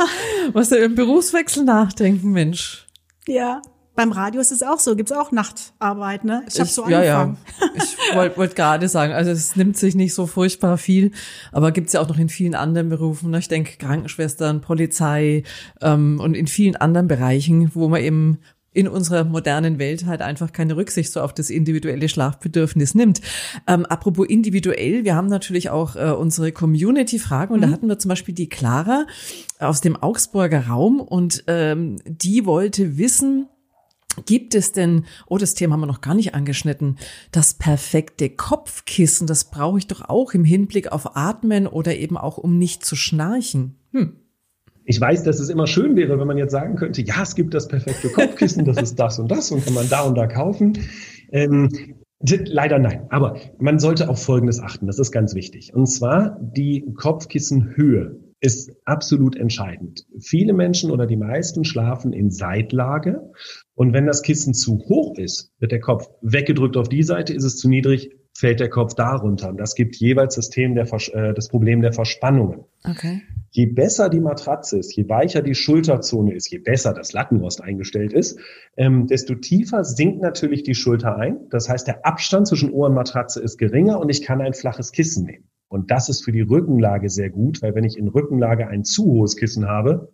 Was 0.54 0.70
du 0.70 0.76
im 0.76 0.94
Berufswechsel 0.94 1.64
nachdenken, 1.64 2.32
Mensch. 2.32 2.86
Ja. 3.28 3.64
Beim 3.96 4.14
Radio 4.14 4.40
ist 4.40 4.52
es 4.52 4.64
auch 4.64 4.80
so, 4.80 4.96
gibt's 4.96 5.12
auch 5.12 5.32
Nachtarbeit, 5.32 6.24
ne? 6.24 6.44
Ich 6.48 6.60
habe 6.60 6.70
so 6.70 6.84
angefangen. 6.84 7.38
Ja, 7.60 7.68
ja. 7.68 7.74
Ich 8.12 8.16
wollte 8.16 8.38
wollt 8.38 8.56
gerade 8.56 8.88
sagen, 8.88 9.14
also 9.14 9.32
es 9.32 9.56
nimmt 9.56 9.78
sich 9.78 9.96
nicht 9.96 10.14
so 10.14 10.28
furchtbar 10.28 10.78
viel, 10.78 11.12
aber 11.52 11.72
gibt's 11.72 11.94
ja 11.94 12.02
auch 12.02 12.10
noch 12.10 12.18
in 12.18 12.30
vielen 12.30 12.56
anderen 12.56 12.90
Berufen. 12.90 13.32
Ne? 13.32 13.40
Ich 13.40 13.48
denke 13.48 13.78
Krankenschwestern, 13.78 14.62
Polizei 14.62 15.44
ähm, 15.82 16.20
und 16.20 16.36
in 16.36 16.48
vielen 16.48 16.76
anderen 16.76 17.08
Bereichen, 17.08 17.72
wo 17.74 17.88
man 17.88 18.02
eben 18.02 18.40
in 18.74 18.88
unserer 18.88 19.26
modernen 19.26 19.80
Welt 19.80 20.06
halt 20.06 20.22
einfach 20.22 20.54
keine 20.54 20.78
Rücksicht 20.78 21.12
so 21.12 21.22
auf 21.22 21.34
das 21.34 21.50
individuelle 21.50 22.08
Schlafbedürfnis 22.08 22.96
nimmt. 22.96 23.22
Ähm, 23.68 23.86
apropos 23.86 24.28
individuell, 24.28 25.04
wir 25.04 25.16
haben 25.16 25.28
natürlich 25.28 25.70
auch 25.70 25.96
äh, 25.96 26.12
unsere 26.12 26.52
Community-Fragen 26.54 27.54
und 27.54 27.60
mhm. 27.60 27.64
da 27.64 27.70
hatten 27.72 27.88
wir 27.88 28.00
zum 28.00 28.10
Beispiel 28.10 28.34
die 28.34 28.48
Clara 28.48 29.06
aus 29.60 29.82
dem 29.82 30.02
Augsburger 30.02 30.68
Raum 30.68 31.02
und 31.02 31.44
ähm, 31.48 31.98
die 32.06 32.46
wollte 32.46 32.98
wissen, 32.98 33.48
Gibt 34.26 34.56
es 34.56 34.72
denn, 34.72 35.06
oh, 35.28 35.38
das 35.38 35.54
Thema 35.54 35.74
haben 35.74 35.82
wir 35.82 35.88
noch 35.88 36.02
gar 36.02 36.16
nicht 36.16 36.36
angeschnitten, 36.36 36.98
das 37.32 37.54
perfekte 37.54 38.30
Kopfkissen, 38.30 39.28
das 39.28 39.46
brauche 39.46 39.78
ich 39.78 39.88
doch 39.88 40.08
auch 40.10 40.34
im 40.34 40.44
Hinblick 40.44 40.92
auf 40.92 41.16
Atmen 41.16 41.68
oder 41.68 41.96
eben 41.96 42.18
auch, 42.18 42.38
um 42.38 42.58
nicht 42.58 42.86
zu 42.86 42.96
schnarchen. 42.96 43.76
Hm. 43.92 44.18
Ich 44.84 45.00
weiß, 45.00 45.24
dass 45.24 45.40
es 45.40 45.50
immer 45.50 45.68
schön 45.68 45.96
wäre, 45.96 46.20
wenn 46.20 46.28
man 46.28 46.38
jetzt 46.38 46.52
sagen 46.52 46.76
könnte, 46.76 47.02
ja, 47.04 47.22
es 47.22 47.36
gibt 47.36 47.54
das 47.54 47.68
perfekte 47.68 48.10
Kopfkissen, 48.10 48.66
das 48.66 48.78
ist 48.82 49.00
das 49.00 49.20
und 49.20 49.30
das 49.30 49.52
und 49.52 49.64
kann 49.64 49.74
man 49.74 49.88
da 49.88 50.02
und 50.02 50.16
da 50.16 50.28
kaufen. 50.28 50.78
Ähm, 51.32 51.70
Leider 52.24 52.78
nein. 52.78 53.08
Aber 53.10 53.38
man 53.60 53.80
sollte 53.80 54.10
auf 54.10 54.24
Folgendes 54.24 54.60
achten. 54.60 54.88
Das 54.88 55.00
ist 55.00 55.12
ganz 55.12 55.34
wichtig. 55.34 55.74
Und 55.74 55.88
zwar 55.88 56.38
die 56.40 56.86
Kopfkissenhöhe 56.96 58.20
ist 58.40 58.72
absolut 58.86 59.36
entscheidend. 59.36 60.06
Viele 60.20 60.54
Menschen 60.54 60.92
oder 60.92 61.06
die 61.06 61.18
meisten 61.18 61.64
schlafen 61.64 62.14
in 62.14 62.32
Seitlage. 62.32 63.32
Und 63.82 63.94
wenn 63.94 64.06
das 64.06 64.22
Kissen 64.22 64.54
zu 64.54 64.78
hoch 64.90 65.18
ist, 65.18 65.52
wird 65.58 65.72
der 65.72 65.80
Kopf 65.80 66.08
weggedrückt 66.22 66.78
auf 66.78 66.88
die 66.88 67.02
Seite, 67.02 67.34
ist 67.34 67.44
es 67.44 67.58
zu 67.58 67.68
niedrig, 67.68 68.12
fällt 68.32 68.60
der 68.60 68.70
Kopf 68.70 68.94
darunter. 68.94 69.50
Und 69.50 69.58
das 69.58 69.74
gibt 69.74 69.96
jeweils 69.96 70.36
das, 70.36 70.56
äh, 70.56 71.34
das 71.34 71.48
Problem 71.48 71.82
der 71.82 71.92
Verspannungen. 71.92 72.66
Okay. 72.88 73.24
Je 73.50 73.66
besser 73.66 74.10
die 74.10 74.20
Matratze 74.20 74.78
ist, 74.78 74.96
je 74.96 75.10
weicher 75.10 75.42
die 75.42 75.56
Schulterzone 75.56 76.36
ist, 76.36 76.52
je 76.52 76.60
besser 76.60 76.94
das 76.94 77.12
Lattenrost 77.12 77.64
eingestellt 77.64 78.14
ist, 78.14 78.38
ähm, 78.78 79.08
desto 79.08 79.34
tiefer 79.34 79.84
sinkt 79.84 80.22
natürlich 80.22 80.62
die 80.62 80.76
Schulter 80.76 81.18
ein. 81.18 81.50
Das 81.50 81.68
heißt, 81.68 81.88
der 81.88 82.06
Abstand 82.06 82.48
zwischen 82.48 82.70
Ohr 82.70 82.88
und 82.88 82.94
Matratze 82.94 83.42
ist 83.42 83.58
geringer 83.58 84.00
und 84.00 84.10
ich 84.10 84.22
kann 84.22 84.42
ein 84.42 84.54
flaches 84.54 84.92
Kissen 84.92 85.26
nehmen. 85.26 85.50
Und 85.70 85.90
das 85.90 86.08
ist 86.08 86.24
für 86.24 86.32
die 86.32 86.42
Rückenlage 86.42 87.10
sehr 87.10 87.32
gut, 87.32 87.64
weil 87.64 87.74
wenn 87.74 87.84
ich 87.84 87.98
in 87.98 88.10
Rückenlage 88.10 88.68
ein 88.68 88.84
zu 88.84 89.06
hohes 89.06 89.36
Kissen 89.36 89.66
habe, 89.68 90.14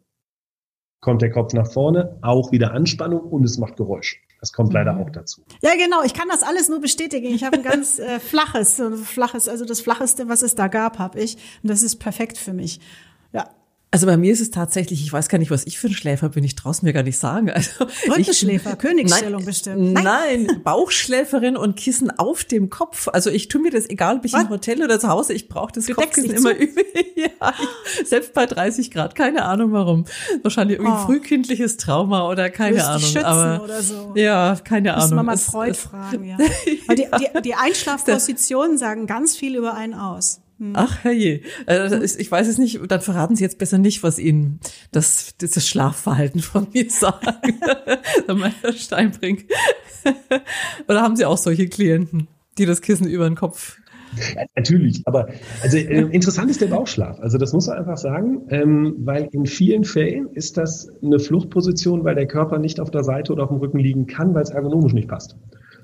kommt 1.07 1.21
der 1.21 1.31
Kopf 1.31 1.53
nach 1.53 1.71
vorne, 1.71 2.17
auch 2.21 2.51
wieder 2.51 2.73
Anspannung 2.73 3.21
und 3.21 3.45
es 3.45 3.57
macht 3.57 3.77
Geräusch. 3.77 4.21
Das 4.41 4.51
kommt 4.51 4.73
leider 4.73 4.91
mhm. 4.91 5.03
auch 5.03 5.09
dazu. 5.09 5.41
Ja, 5.61 5.71
genau. 5.75 6.03
Ich 6.03 6.13
kann 6.13 6.27
das 6.27 6.43
alles 6.43 6.67
nur 6.67 6.81
bestätigen. 6.81 7.27
Ich 7.27 7.45
habe 7.45 7.55
ein 7.55 7.63
ganz 7.63 7.97
äh, 7.99 8.19
flaches, 8.19 8.81
flaches, 9.05 9.47
also 9.47 9.63
das 9.63 9.79
flacheste, 9.79 10.27
was 10.27 10.41
es 10.41 10.55
da 10.55 10.67
gab, 10.67 10.99
habe 10.99 11.21
ich. 11.21 11.37
Und 11.63 11.69
das 11.69 11.81
ist 11.81 11.95
perfekt 11.95 12.37
für 12.37 12.51
mich. 12.51 12.81
Ja, 13.31 13.47
also 13.89 14.05
bei 14.05 14.17
mir 14.17 14.33
ist 14.33 14.41
es 14.41 14.51
tatsächlich, 14.51 15.01
ich 15.01 15.13
weiß 15.13 15.29
gar 15.29 15.37
nicht, 15.37 15.49
was 15.49 15.65
ich 15.65 15.79
für 15.79 15.87
ein 15.87 15.93
Schläfer 15.93 16.27
bin, 16.27 16.43
ich 16.43 16.55
traue 16.55 16.71
es 16.71 16.81
mir 16.81 16.91
gar 16.91 17.03
nicht 17.03 17.17
sagen. 17.17 17.49
Also 17.49 17.85
Rückenschläfer, 18.09 18.75
Königsstellung 18.75 19.39
nein, 19.39 19.45
bestimmt. 19.45 19.93
Nein. 19.93 20.03
nein, 20.45 20.61
Bauchschläferin 20.63 21.55
und 21.55 21.77
Kissen 21.77 22.11
auf 22.11 22.43
dem 22.43 22.69
Kopf. 22.69 23.07
Also 23.07 23.29
ich 23.29 23.47
tue 23.47 23.61
mir 23.61 23.71
das, 23.71 23.89
egal 23.89 24.17
ob 24.17 24.25
ich 24.25 24.33
was? 24.33 24.43
im 24.43 24.49
Hotel 24.49 24.83
oder 24.83 24.99
zu 24.99 25.07
Hause, 25.07 25.33
ich 25.33 25.47
brauche 25.47 25.71
das 25.71 25.85
du 25.85 25.93
Kopfkissen 25.93 26.31
immer 26.31 26.53
über. 26.53 26.81
ja, 27.15 27.53
ich, 28.01 28.07
selbst 28.07 28.33
bei 28.33 28.45
30 28.45 28.91
Grad, 28.91 29.15
keine 29.15 29.45
Ahnung 29.45 29.71
warum. 29.71 30.03
Wahrscheinlich 30.43 30.79
irgendwie 30.79 30.93
oh. 30.93 31.05
frühkindliches 31.05 31.77
Trauma 31.77 32.29
oder 32.29 32.49
keine 32.49 32.85
Ahnung. 32.85 33.17
Aber 33.23 33.63
oder 33.63 33.81
so. 33.81 34.11
Ja, 34.15 34.57
keine 34.63 34.95
Ahnung. 34.95 35.05
Muss 35.05 35.15
man 35.15 35.25
mal 35.25 35.37
Freud 35.37 35.75
fragen, 35.75 36.25
ja. 36.25 36.37
Weil 36.87 36.95
die, 36.97 37.07
die, 37.19 37.41
die 37.41 37.53
Einschlafpositionen 37.55 38.77
sagen 38.77 39.07
ganz 39.07 39.37
viel 39.37 39.55
über 39.55 39.75
einen 39.75 39.93
aus. 39.93 40.41
Hm. 40.59 40.73
Ach, 40.75 41.03
herrje. 41.03 41.41
Also 41.65 42.01
ich 42.01 42.31
weiß 42.31 42.47
es 42.47 42.57
nicht, 42.57 42.79
dann 42.87 43.01
verraten 43.01 43.35
Sie 43.35 43.43
jetzt 43.43 43.59
besser 43.59 43.77
nicht, 43.77 44.03
was 44.03 44.19
Ihnen 44.19 44.59
das, 44.91 45.35
das 45.37 45.67
Schlafverhalten 45.67 46.41
von 46.41 46.67
mir 46.73 46.85
sagt. 46.89 47.25
Herr 48.27 48.73
Steinbrink. 48.73 49.45
Oder 50.87 51.01
haben 51.01 51.15
Sie 51.15 51.25
auch 51.25 51.37
solche 51.37 51.67
Klienten, 51.67 52.27
die 52.57 52.65
das 52.65 52.81
Kissen 52.81 53.07
über 53.07 53.27
den 53.27 53.35
Kopf 53.35 53.77
ja, 54.35 54.45
natürlich, 54.55 55.01
aber 55.05 55.27
also 55.61 55.77
äh, 55.77 56.01
interessant 56.11 56.49
ist 56.49 56.61
der 56.61 56.67
Bauchschlaf. 56.67 57.19
Also 57.19 57.37
das 57.37 57.53
muss 57.53 57.67
man 57.67 57.77
einfach 57.77 57.97
sagen, 57.97 58.41
ähm, 58.49 58.95
weil 58.99 59.29
in 59.31 59.45
vielen 59.45 59.83
Fällen 59.83 60.29
ist 60.33 60.57
das 60.57 60.89
eine 61.03 61.19
Fluchtposition, 61.19 62.03
weil 62.03 62.15
der 62.15 62.27
Körper 62.27 62.59
nicht 62.59 62.79
auf 62.79 62.91
der 62.91 63.03
Seite 63.03 63.33
oder 63.33 63.43
auf 63.43 63.49
dem 63.49 63.57
Rücken 63.57 63.79
liegen 63.79 64.07
kann, 64.07 64.33
weil 64.33 64.43
es 64.43 64.49
ergonomisch 64.49 64.93
nicht 64.93 65.07
passt. 65.07 65.35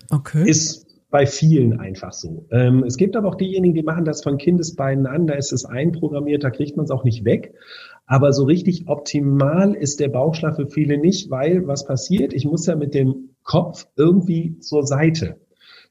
Okay. 0.09 0.47
Ist 0.49 0.82
bei 1.13 1.27
vielen 1.27 1.79
einfach 1.79 2.11
so. 2.11 2.47
Ähm, 2.49 2.83
es 2.87 2.97
gibt 2.97 3.15
aber 3.15 3.29
auch 3.29 3.35
diejenigen, 3.35 3.75
die 3.75 3.83
machen 3.83 4.03
das 4.03 4.23
von 4.23 4.39
Kindesbeinen 4.39 5.05
an, 5.05 5.27
da 5.27 5.35
ist 5.35 5.53
es 5.53 5.63
einprogrammiert, 5.63 6.43
da 6.43 6.49
kriegt 6.49 6.75
man 6.75 6.85
es 6.85 6.89
auch 6.89 7.03
nicht 7.03 7.23
weg. 7.23 7.53
Aber 8.07 8.33
so 8.33 8.45
richtig 8.45 8.87
optimal 8.87 9.75
ist 9.75 9.99
der 9.99 10.07
Bauchschlaf 10.09 10.55
für 10.55 10.65
viele 10.65 10.97
nicht, 10.97 11.29
weil 11.29 11.67
was 11.67 11.85
passiert? 11.85 12.33
Ich 12.33 12.45
muss 12.45 12.65
ja 12.65 12.75
mit 12.75 12.95
dem 12.95 13.29
Kopf 13.43 13.85
irgendwie 13.95 14.57
zur 14.57 14.87
Seite. 14.87 15.37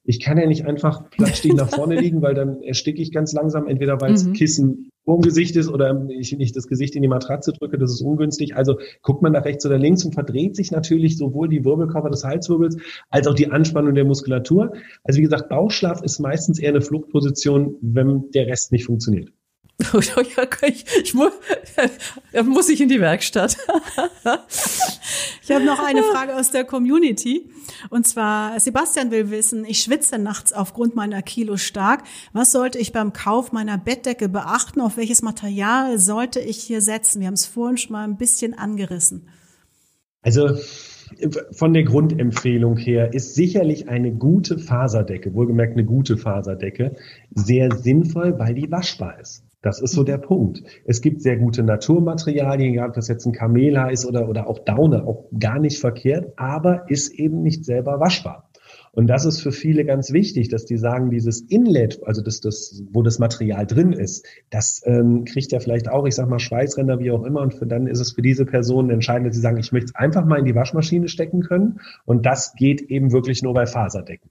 Ich 0.05 0.21
kann 0.21 0.37
ja 0.37 0.47
nicht 0.47 0.67
einfach 0.67 1.11
plattstehend 1.11 1.59
nach 1.59 1.71
vorne 1.71 2.01
liegen, 2.01 2.23
weil 2.23 2.35
dann 2.35 2.61
ersticke 2.63 3.01
ich 3.01 3.13
ganz 3.13 3.33
langsam, 3.33 3.69
entweder 3.69 4.01
weil 4.01 4.13
das 4.13 4.25
mhm. 4.25 4.33
Kissen 4.33 4.91
vor 5.05 5.19
dem 5.19 5.23
Gesicht 5.23 5.57
ist 5.57 5.69
oder 5.69 6.07
ich 6.09 6.37
nicht 6.37 6.57
das 6.57 6.67
Gesicht 6.67 6.97
in 6.97 7.03
die 7.03 7.09
Matratze 7.09 7.53
drücke, 7.53 7.79
das 7.79 7.93
ist 7.93 8.03
ungünstig. 8.03 8.57
Also 8.57 8.79
guckt 9.03 9.23
man 9.23 9.33
nach 9.33 9.45
rechts 9.45 9.67
oder 9.67 9.79
links 9.79 10.05
und 10.05 10.15
verdreht 10.15 10.57
sich 10.57 10.71
natürlich 10.71 11.19
sowohl 11.19 11.49
die 11.49 11.65
Wirbelkörper 11.65 12.11
des 12.11 12.25
Halswirbels 12.25 12.77
als 13.11 13.27
auch 13.27 13.35
die 13.35 13.51
Anspannung 13.51 13.95
der 13.95 14.05
Muskulatur. 14.05 14.73
Also 15.05 15.19
wie 15.19 15.25
gesagt, 15.25 15.49
Bauchschlaf 15.49 16.03
ist 16.03 16.19
meistens 16.19 16.59
eher 16.59 16.71
eine 16.71 16.81
Fluchtposition, 16.81 17.77
wenn 17.81 18.31
der 18.33 18.47
Rest 18.47 18.73
nicht 18.73 18.85
funktioniert. 18.85 19.33
Ich, 20.01 20.85
ich 21.03 21.15
muss, 21.15 21.33
muss 22.45 22.69
ich 22.69 22.81
in 22.81 22.89
die 22.89 23.01
Werkstatt. 23.01 23.57
ich 25.43 25.51
habe 25.51 25.65
noch 25.65 25.79
eine 25.79 26.03
Frage 26.03 26.37
aus 26.37 26.51
der 26.51 26.65
Community. 26.65 27.51
Und 27.91 28.07
zwar, 28.07 28.59
Sebastian 28.61 29.11
will 29.11 29.31
wissen, 29.31 29.65
ich 29.65 29.81
schwitze 29.81 30.19
nachts 30.19 30.53
aufgrund 30.53 30.95
meiner 30.95 31.23
Kilo 31.23 31.57
stark. 31.57 32.05
Was 32.33 32.53
sollte 32.53 32.79
ich 32.79 32.93
beim 32.93 33.13
Kauf 33.13 33.53
meiner 33.53 33.79
Bettdecke 33.79 34.29
beachten? 34.29 34.81
Auf 34.81 34.97
welches 34.97 35.23
Material 35.23 35.99
sollte 35.99 36.41
ich 36.41 36.59
hier 36.59 36.81
setzen? 36.81 37.21
Wir 37.21 37.27
haben 37.27 37.35
es 37.35 37.47
vorhin 37.47 37.77
schon 37.77 37.93
mal 37.93 38.05
ein 38.05 38.17
bisschen 38.17 38.55
angerissen. 38.55 39.29
Also 40.23 40.57
von 41.53 41.75
der 41.75 41.83
Grundempfehlung 41.85 42.77
her 42.77 43.13
ist 43.13 43.35
sicherlich 43.35 43.89
eine 43.89 44.13
gute 44.13 44.59
Faserdecke, 44.59 45.35
wohlgemerkt 45.35 45.75
eine 45.75 45.85
gute 45.85 46.17
Faserdecke, 46.17 46.97
sehr 47.31 47.77
sinnvoll, 47.77 48.39
weil 48.39 48.55
die 48.55 48.71
waschbar 48.71 49.21
ist. 49.21 49.45
Das 49.63 49.81
ist 49.81 49.93
so 49.93 50.03
der 50.03 50.19
Punkt. 50.19 50.63
Es 50.85 51.01
gibt 51.01 51.23
sehr 51.23 51.37
gute 51.37 51.63
Naturmaterialien, 51.63 52.75
egal 52.75 52.89
ob 52.89 52.95
das 52.95 53.09
jetzt 53.09 53.25
ein 53.27 53.33
Kamela 53.33 53.89
ist 53.89 54.05
oder, 54.05 54.29
oder 54.29 54.49
auch 54.49 54.59
Daune, 54.59 55.07
auch 55.07 55.27
gar 55.39 55.59
nicht 55.59 55.79
verkehrt, 55.79 56.33
aber 56.37 56.91
ist 56.91 57.11
eben 57.15 57.43
nicht 57.43 57.65
selber 57.65 58.01
waschbar. 58.01 58.49
Und 58.95 59.07
das 59.07 59.25
ist 59.25 59.41
für 59.41 59.53
viele 59.53 59.87
ganz 59.87 60.13
wichtig, 60.13 60.51
dass 60.51 60.67
die 60.67 60.77
sagen, 60.77 61.11
dieses 61.11 61.41
Inlet, 61.41 62.01
also 62.05 62.21
das, 62.23 62.41
das, 62.41 62.83
wo 62.93 63.03
das 63.03 63.19
Material 63.19 63.67
drin 63.67 63.93
ist, 63.93 64.27
das 64.51 64.83
ähm, 64.85 65.25
kriegt 65.25 65.51
ja 65.51 65.61
vielleicht 65.61 65.89
auch, 65.89 66.07
ich 66.07 66.15
sag 66.15 66.29
mal, 66.29 66.39
Schweißränder, 66.39 66.99
wie 66.99 67.11
auch 67.11 67.25
immer. 67.25 67.41
Und 67.41 67.55
für, 67.55 67.67
dann 67.67 67.87
ist 67.87 68.01
es 68.01 68.13
für 68.13 68.21
diese 68.21 68.45
Personen 68.45 68.91
entscheidend, 68.91 69.29
dass 69.29 69.37
sie 69.37 69.41
sagen, 69.41 69.57
ich 69.57 69.73
möchte 69.73 69.87
es 69.87 69.95
einfach 69.95 70.27
mal 70.27 70.39
in 70.39 70.45
die 70.45 70.55
Waschmaschine 70.55 71.09
stecken 71.09 71.41
können. 71.41 71.81
Und 72.05 72.27
das 72.27 72.55
geht 72.55 72.83
eben 72.83 73.13
wirklich 73.13 73.43
nur 73.43 73.55
bei 73.55 73.65
Faserdecken. 73.65 74.29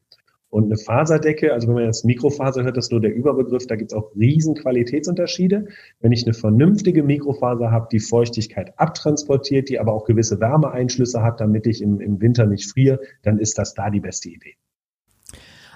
Und 0.52 0.66
eine 0.66 0.78
Faserdecke, 0.78 1.54
also 1.54 1.70
wenn 1.70 1.76
man 1.76 1.86
jetzt 1.86 2.04
Mikrofaser 2.04 2.64
hört, 2.64 2.76
das 2.76 2.88
ist 2.88 2.92
nur 2.92 3.00
der 3.00 3.16
Überbegriff, 3.16 3.68
da 3.68 3.78
gibt 3.78 3.94
es 3.94 3.98
auch 3.98 4.12
riesen 4.18 4.54
Qualitätsunterschiede. 4.54 5.70
Wenn 6.02 6.12
ich 6.12 6.26
eine 6.26 6.34
vernünftige 6.34 7.04
Mikrofaser 7.04 7.72
habe, 7.72 7.88
die 7.90 8.02
Feuchtigkeit 8.02 8.78
abtransportiert, 8.78 9.70
die 9.70 9.80
aber 9.80 9.94
auch 9.94 10.04
gewisse 10.04 10.42
Wärmeeinschlüsse 10.42 11.24
hat, 11.24 11.40
damit 11.40 11.68
ich 11.68 11.82
im, 11.82 12.02
im 12.02 12.20
Winter 12.20 12.46
nicht 12.48 12.70
friere, 12.70 13.00
dann 13.24 13.40
ist 13.40 13.58
das 13.58 13.76
da 13.76 13.90
die 13.90 14.02
beste 14.02 14.28
Idee. 14.28 14.56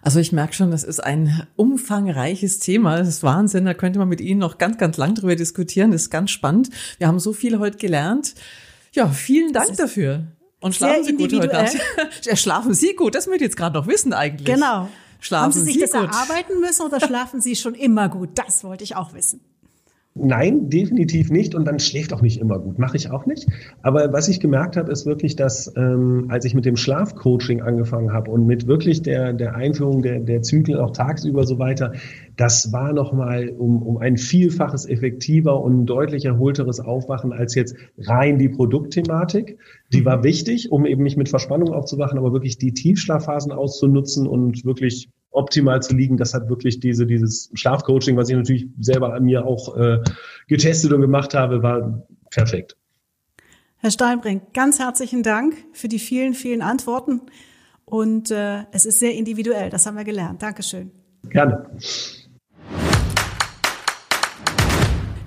Also 0.01 0.19
ich 0.19 0.33
merke 0.33 0.53
schon, 0.53 0.71
das 0.71 0.83
ist 0.83 0.99
ein 0.99 1.47
umfangreiches 1.55 2.59
Thema. 2.59 2.97
Das 2.97 3.07
ist 3.07 3.23
Wahnsinn. 3.23 3.63
Da 3.63 3.73
könnte 3.73 3.97
man 3.97 4.09
mit 4.09 4.19
Ihnen 4.19 4.41
noch 4.41 4.57
ganz, 4.57 4.77
ganz 4.77 4.97
lang 4.97 5.15
drüber 5.15 5.37
diskutieren. 5.37 5.91
Das 5.91 6.03
ist 6.03 6.09
ganz 6.09 6.31
spannend. 6.31 6.69
Wir 6.97 7.07
haben 7.07 7.19
so 7.19 7.31
viel 7.31 7.59
heute 7.59 7.77
gelernt. 7.77 8.35
Ja, 8.91 9.07
vielen 9.07 9.53
Dank 9.53 9.77
dafür. 9.77 10.25
Und 10.65 10.73
schlafen 10.73 11.03
Sie 11.03 11.13
gut 11.13 11.31
heute 11.31 11.47
Nacht? 11.47 11.77
Schlafen 12.39 12.73
Sie 12.73 12.95
gut? 12.95 13.13
Das 13.13 13.27
möchte 13.27 13.43
ich 13.43 13.49
jetzt 13.49 13.55
gerade 13.55 13.77
noch 13.77 13.85
wissen 13.85 14.13
eigentlich. 14.13 14.47
Genau. 14.47 14.89
Schlafen 15.19 15.43
Haben 15.43 15.51
Sie 15.51 15.61
sich 15.61 15.75
Sie 15.75 15.81
das 15.81 15.91
gut? 15.91 16.01
erarbeiten 16.01 16.59
müssen 16.59 16.81
oder 16.81 16.99
schlafen 16.99 17.39
Sie 17.39 17.55
schon 17.55 17.75
immer 17.75 18.09
gut? 18.09 18.29
Das 18.33 18.63
wollte 18.63 18.83
ich 18.83 18.95
auch 18.95 19.13
wissen. 19.13 19.41
Nein, 20.17 20.69
definitiv 20.69 21.29
nicht. 21.29 21.55
Und 21.55 21.65
dann 21.65 21.77
schläft 21.77 22.13
auch 22.13 22.21
nicht 22.21 22.39
immer 22.39 22.57
gut. 22.57 22.79
Mache 22.79 22.95
ich 22.95 23.11
auch 23.11 23.25
nicht. 23.25 23.47
Aber 23.81 24.13
was 24.13 24.29
ich 24.29 24.39
gemerkt 24.39 24.77
habe, 24.77 24.89
ist 24.89 25.05
wirklich, 25.05 25.35
dass 25.35 25.73
ähm, 25.75 26.27
als 26.29 26.45
ich 26.45 26.53
mit 26.53 26.63
dem 26.63 26.77
Schlafcoaching 26.77 27.61
angefangen 27.61 28.13
habe 28.13 28.31
und 28.31 28.47
mit 28.47 28.65
wirklich 28.65 29.01
der, 29.01 29.33
der 29.33 29.55
Einführung 29.55 30.01
der, 30.01 30.21
der 30.21 30.41
Zyklen 30.41 30.79
auch 30.79 30.91
tagsüber 30.91 31.43
so 31.45 31.59
weiter, 31.59 31.91
das 32.37 32.71
war 32.71 32.93
nochmal 32.93 33.49
um, 33.49 33.83
um 33.83 33.97
ein 33.97 34.15
Vielfaches 34.15 34.87
effektiver 34.87 35.61
und 35.61 35.85
deutlich 35.85 36.23
erholteres 36.23 36.79
Aufwachen 36.79 37.33
als 37.33 37.53
jetzt 37.53 37.75
rein 37.97 38.39
die 38.39 38.47
Produktthematik. 38.47 39.57
Die 39.91 40.05
war 40.05 40.23
wichtig, 40.23 40.71
um 40.71 40.85
eben 40.85 41.03
nicht 41.03 41.17
mit 41.17 41.27
Verspannung 41.27 41.73
aufzuwachen, 41.73 42.17
aber 42.17 42.31
wirklich 42.31 42.57
die 42.57 42.73
Tiefschlafphasen 42.73 43.51
auszunutzen 43.51 44.27
und 44.27 44.63
wirklich 44.63 45.09
optimal 45.31 45.81
zu 45.81 45.95
liegen. 45.95 46.17
Das 46.17 46.33
hat 46.33 46.49
wirklich 46.49 46.79
diese, 46.79 47.05
dieses 47.05 47.51
Schlafcoaching, 47.53 48.15
was 48.17 48.29
ich 48.29 48.35
natürlich 48.35 48.67
selber 48.79 49.13
an 49.13 49.23
mir 49.23 49.45
auch 49.45 49.75
äh, 49.77 49.99
getestet 50.47 50.93
und 50.93 51.01
gemacht 51.01 51.33
habe, 51.33 51.61
war 51.61 52.07
perfekt. 52.31 52.77
Herr 53.77 53.91
Steinbrink, 53.91 54.53
ganz 54.53 54.79
herzlichen 54.79 55.21
Dank 55.21 55.55
für 55.73 55.87
die 55.87 55.99
vielen, 55.99 56.33
vielen 56.33 56.61
Antworten. 56.61 57.21
Und 57.85 58.31
äh, 58.31 58.63
es 58.71 58.85
ist 58.85 58.99
sehr 58.99 59.13
individuell, 59.13 59.69
das 59.69 59.85
haben 59.85 59.95
wir 59.95 60.03
gelernt. 60.03 60.41
Dankeschön. 60.41 60.91
Gerne. 61.29 61.69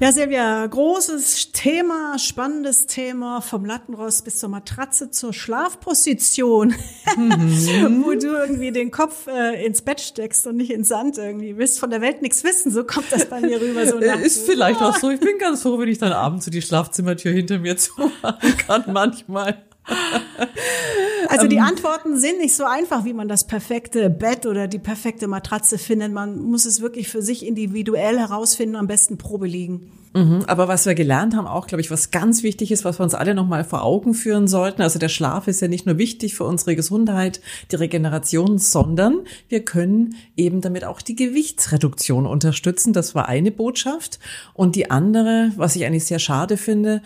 Ja, 0.01 0.13
Silvia, 0.13 0.65
großes 0.65 1.51
Thema, 1.51 2.21
spannendes 2.21 2.87
Thema, 2.87 3.41
vom 3.41 3.65
Lattenrost 3.65 4.25
bis 4.25 4.39
zur 4.39 4.49
Matratze 4.49 5.11
zur 5.11 5.33
Schlafposition, 5.33 6.73
mhm. 7.17 8.05
wo 8.05 8.13
du 8.13 8.29
irgendwie 8.29 8.71
den 8.71 8.93
Kopf 8.93 9.27
äh, 9.27 9.67
ins 9.67 9.83
Bett 9.83 10.01
steckst 10.01 10.47
und 10.47 10.57
nicht 10.57 10.71
ins 10.71 10.87
Sand 10.87 11.19
irgendwie. 11.19 11.57
Willst 11.57 11.81
von 11.81 11.91
der 11.91 12.01
Welt 12.01 12.23
nichts 12.23 12.45
wissen, 12.45 12.71
so 12.71 12.85
kommt 12.85 13.11
das 13.11 13.27
bei 13.27 13.41
mir 13.41 13.61
rüber. 13.61 13.89
So 13.89 13.99
nachts. 14.01 14.23
Ist 14.23 14.47
vielleicht 14.47 14.81
auch 14.81 14.95
so. 14.95 15.11
Ich 15.11 15.19
bin 15.19 15.37
ganz 15.37 15.63
froh, 15.63 15.81
wenn 15.81 15.89
ich 15.89 15.99
dann 15.99 16.13
abends 16.13 16.45
so 16.45 16.53
die 16.53 16.63
Schlafzimmertür 16.63 17.33
hinter 17.33 17.59
mir 17.59 17.77
zumachen 17.77 18.57
kann 18.57 18.85
manchmal. 18.93 19.65
Also 21.29 21.47
die 21.47 21.57
ähm, 21.57 21.63
Antworten 21.63 22.19
sind 22.19 22.39
nicht 22.39 22.55
so 22.55 22.65
einfach, 22.65 23.05
wie 23.05 23.13
man 23.13 23.29
das 23.29 23.47
perfekte 23.47 24.09
Bett 24.09 24.47
oder 24.47 24.67
die 24.67 24.79
perfekte 24.79 25.29
Matratze 25.29 25.77
findet. 25.77 26.13
Man 26.13 26.39
muss 26.39 26.65
es 26.65 26.81
wirklich 26.81 27.09
für 27.09 27.21
sich 27.21 27.47
individuell 27.47 28.19
herausfinden, 28.19 28.77
am 28.77 28.87
besten 28.87 29.19
Probe 29.19 29.47
liegen. 29.47 29.93
Mhm, 30.15 30.45
aber 30.47 30.69
was 30.69 30.87
wir 30.87 30.95
gelernt 30.95 31.37
haben, 31.37 31.47
auch, 31.47 31.67
glaube 31.67 31.83
ich, 31.83 31.91
was 31.91 32.11
ganz 32.11 32.43
wichtig 32.43 32.73
ist, 32.73 32.85
was 32.85 32.99
wir 32.99 33.05
uns 33.05 33.15
alle 33.15 33.35
nochmal 33.35 33.63
vor 33.65 33.83
Augen 33.83 34.15
führen 34.15 34.49
sollten. 34.49 34.81
Also 34.81 34.99
der 34.99 35.11
Schlaf 35.11 35.49
ist 35.49 35.61
ja 35.61 35.69
nicht 35.69 35.85
nur 35.85 35.99
wichtig 35.99 36.35
für 36.35 36.45
unsere 36.45 36.75
Gesundheit, 36.75 37.41
die 37.71 37.77
Regeneration, 37.77 38.59
sondern 38.59 39.21
wir 39.49 39.65
können 39.65 40.17
eben 40.37 40.63
damit 40.63 40.85
auch 40.85 41.03
die 41.03 41.15
Gewichtsreduktion 41.15 42.27
unterstützen. 42.27 42.95
Das 42.95 43.15
war 43.15 43.29
eine 43.29 43.51
Botschaft. 43.51 44.19
Und 44.55 44.77
die 44.77 44.91
andere, 44.91 45.53
was 45.57 45.77
ich 45.77 45.85
eigentlich 45.85 46.07
sehr 46.07 46.19
schade 46.19 46.57
finde, 46.57 47.03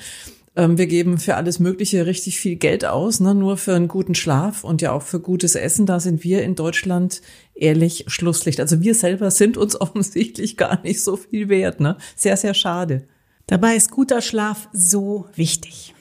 wir 0.54 0.86
geben 0.86 1.18
für 1.18 1.36
alles 1.36 1.58
Mögliche 1.58 2.04
richtig 2.04 2.38
viel 2.38 2.56
Geld 2.56 2.84
aus, 2.84 3.20
ne? 3.20 3.34
nur 3.34 3.56
für 3.56 3.74
einen 3.74 3.88
guten 3.88 4.14
Schlaf 4.14 4.64
und 4.64 4.82
ja 4.82 4.92
auch 4.92 5.02
für 5.02 5.20
gutes 5.20 5.54
Essen. 5.54 5.86
Da 5.86 5.98
sind 5.98 6.24
wir 6.24 6.42
in 6.42 6.54
Deutschland 6.54 7.22
ehrlich 7.54 8.04
Schlusslicht. 8.08 8.60
Also 8.60 8.80
wir 8.82 8.94
selber 8.94 9.30
sind 9.30 9.56
uns 9.56 9.80
offensichtlich 9.80 10.56
gar 10.56 10.82
nicht 10.82 11.02
so 11.02 11.16
viel 11.16 11.48
wert. 11.48 11.80
Ne? 11.80 11.96
Sehr, 12.16 12.36
sehr 12.36 12.54
schade. 12.54 13.06
Dabei 13.46 13.76
ist 13.76 13.90
guter 13.90 14.20
Schlaf 14.20 14.68
so 14.72 15.26
wichtig. 15.34 15.94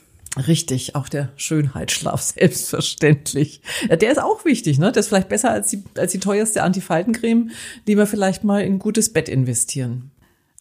Richtig, 0.47 0.95
auch 0.95 1.09
der 1.09 1.29
Schönheitsschlaf 1.35 2.21
selbstverständlich. 2.37 3.61
Ja, 3.89 3.95
der 3.95 4.11
ist 4.11 4.21
auch 4.21 4.45
wichtig, 4.45 4.79
ne? 4.79 4.91
Der 4.91 5.01
ist 5.01 5.09
vielleicht 5.09 5.27
besser 5.27 5.51
als 5.51 5.69
die, 5.69 5.83
als 5.97 6.13
die 6.13 6.19
teuerste 6.19 6.63
Antifaltencreme, 6.63 7.51
die 7.87 7.97
wir 7.97 8.07
vielleicht 8.07 8.45
mal 8.45 8.61
in 8.61 8.73
ein 8.73 8.79
gutes 8.79 9.11
Bett 9.11 9.27
investieren. 9.27 10.11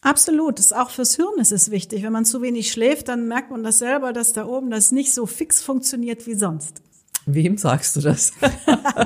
Absolut, 0.01 0.57
das 0.57 0.65
ist 0.65 0.75
auch 0.75 0.89
fürs 0.89 1.15
Hirn 1.15 1.39
ist 1.39 1.51
es 1.51 1.69
wichtig. 1.69 2.01
Wenn 2.01 2.11
man 2.11 2.25
zu 2.25 2.41
wenig 2.41 2.71
schläft, 2.71 3.07
dann 3.07 3.27
merkt 3.27 3.51
man 3.51 3.63
das 3.63 3.77
selber, 3.77 4.13
dass 4.13 4.33
da 4.33 4.47
oben 4.47 4.71
das 4.71 4.91
nicht 4.91 5.13
so 5.13 5.27
fix 5.27 5.61
funktioniert 5.61 6.25
wie 6.25 6.33
sonst. 6.33 6.81
Wem 7.27 7.55
sagst 7.57 7.95
du 7.95 8.01
das? 8.01 8.33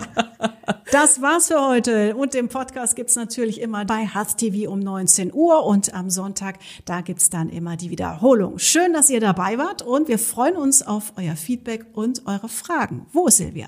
das 0.93 1.21
war's 1.21 1.47
für 1.47 1.59
heute. 1.59 2.15
Und 2.15 2.33
den 2.33 2.47
Podcast 2.47 2.95
gibt's 2.95 3.17
natürlich 3.17 3.59
immer 3.59 3.83
bei 3.83 4.07
Health 4.07 4.37
TV 4.37 4.71
um 4.71 4.79
19 4.79 5.33
Uhr 5.33 5.65
und 5.65 5.93
am 5.93 6.09
Sonntag, 6.09 6.59
da 6.85 7.01
gibt's 7.01 7.29
dann 7.29 7.49
immer 7.49 7.75
die 7.75 7.89
Wiederholung. 7.89 8.57
Schön, 8.57 8.93
dass 8.93 9.09
ihr 9.09 9.19
dabei 9.19 9.57
wart 9.57 9.81
und 9.81 10.07
wir 10.07 10.17
freuen 10.17 10.55
uns 10.55 10.81
auf 10.81 11.11
euer 11.17 11.35
Feedback 11.35 11.87
und 11.91 12.25
eure 12.25 12.47
Fragen. 12.47 13.05
Wo 13.11 13.27
ist 13.27 13.35
Silvia? 13.35 13.67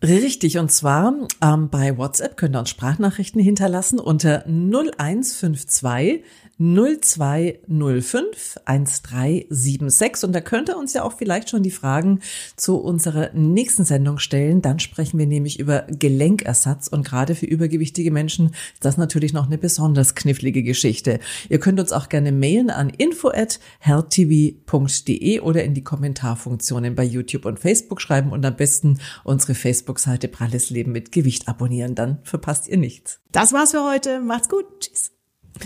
Richtig, 0.00 0.58
und 0.58 0.70
zwar 0.70 1.12
ähm, 1.42 1.70
bei 1.70 1.98
WhatsApp 1.98 2.36
könnt 2.36 2.54
ihr 2.54 2.60
uns 2.60 2.70
Sprachnachrichten 2.70 3.40
hinterlassen 3.40 3.98
unter 3.98 4.46
0152 4.46 6.22
0205 6.58 8.58
1376 8.64 10.24
und 10.24 10.32
da 10.32 10.40
könnt 10.40 10.68
ihr 10.68 10.76
uns 10.76 10.92
ja 10.92 11.04
auch 11.04 11.16
vielleicht 11.16 11.50
schon 11.50 11.62
die 11.62 11.70
Fragen 11.70 12.18
zu 12.56 12.78
unserer 12.78 13.30
nächsten 13.32 13.84
Sendung 13.84 14.18
stellen. 14.18 14.60
Dann 14.60 14.80
sprechen 14.80 15.18
wir 15.18 15.26
nämlich 15.26 15.60
über 15.60 15.86
Gelenkersatz 15.88 16.88
und 16.88 17.04
gerade 17.04 17.34
für 17.34 17.46
übergewichtige 17.46 18.10
Menschen 18.10 18.50
ist 18.74 18.84
das 18.84 18.96
natürlich 18.96 19.32
noch 19.32 19.46
eine 19.46 19.58
besonders 19.58 20.16
knifflige 20.16 20.64
Geschichte. 20.64 21.20
Ihr 21.48 21.60
könnt 21.60 21.78
uns 21.78 21.92
auch 21.92 22.08
gerne 22.08 22.32
mailen 22.32 22.70
an 22.70 22.90
info@healthtv.de 22.90 25.40
oder 25.40 25.64
in 25.64 25.74
die 25.74 25.84
Kommentarfunktionen 25.84 26.94
bei 26.94 27.04
YouTube 27.04 27.44
und 27.44 27.60
Facebook 27.60 28.00
schreiben 28.00 28.32
und 28.32 28.42
am 28.44 28.56
besten 28.56 28.98
unsere 29.24 29.54
Facebook-Seite 29.54 30.28
Pralles 30.28 30.70
Leben 30.70 30.92
mit 30.92 31.12
Gewicht 31.12 31.48
abonnieren, 31.48 31.94
dann 31.94 32.18
verpasst 32.24 32.68
ihr 32.68 32.78
nichts. 32.78 33.20
Das 33.30 33.52
war's 33.52 33.72
für 33.72 33.84
heute. 33.84 34.20
Macht's 34.20 34.48
gut. 34.48 34.64
Tschüss. 34.80 35.17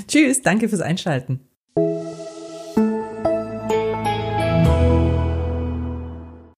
Tschüss, 0.07 0.43
danke 0.43 0.69
fürs 0.69 0.81
Einschalten. 0.81 1.41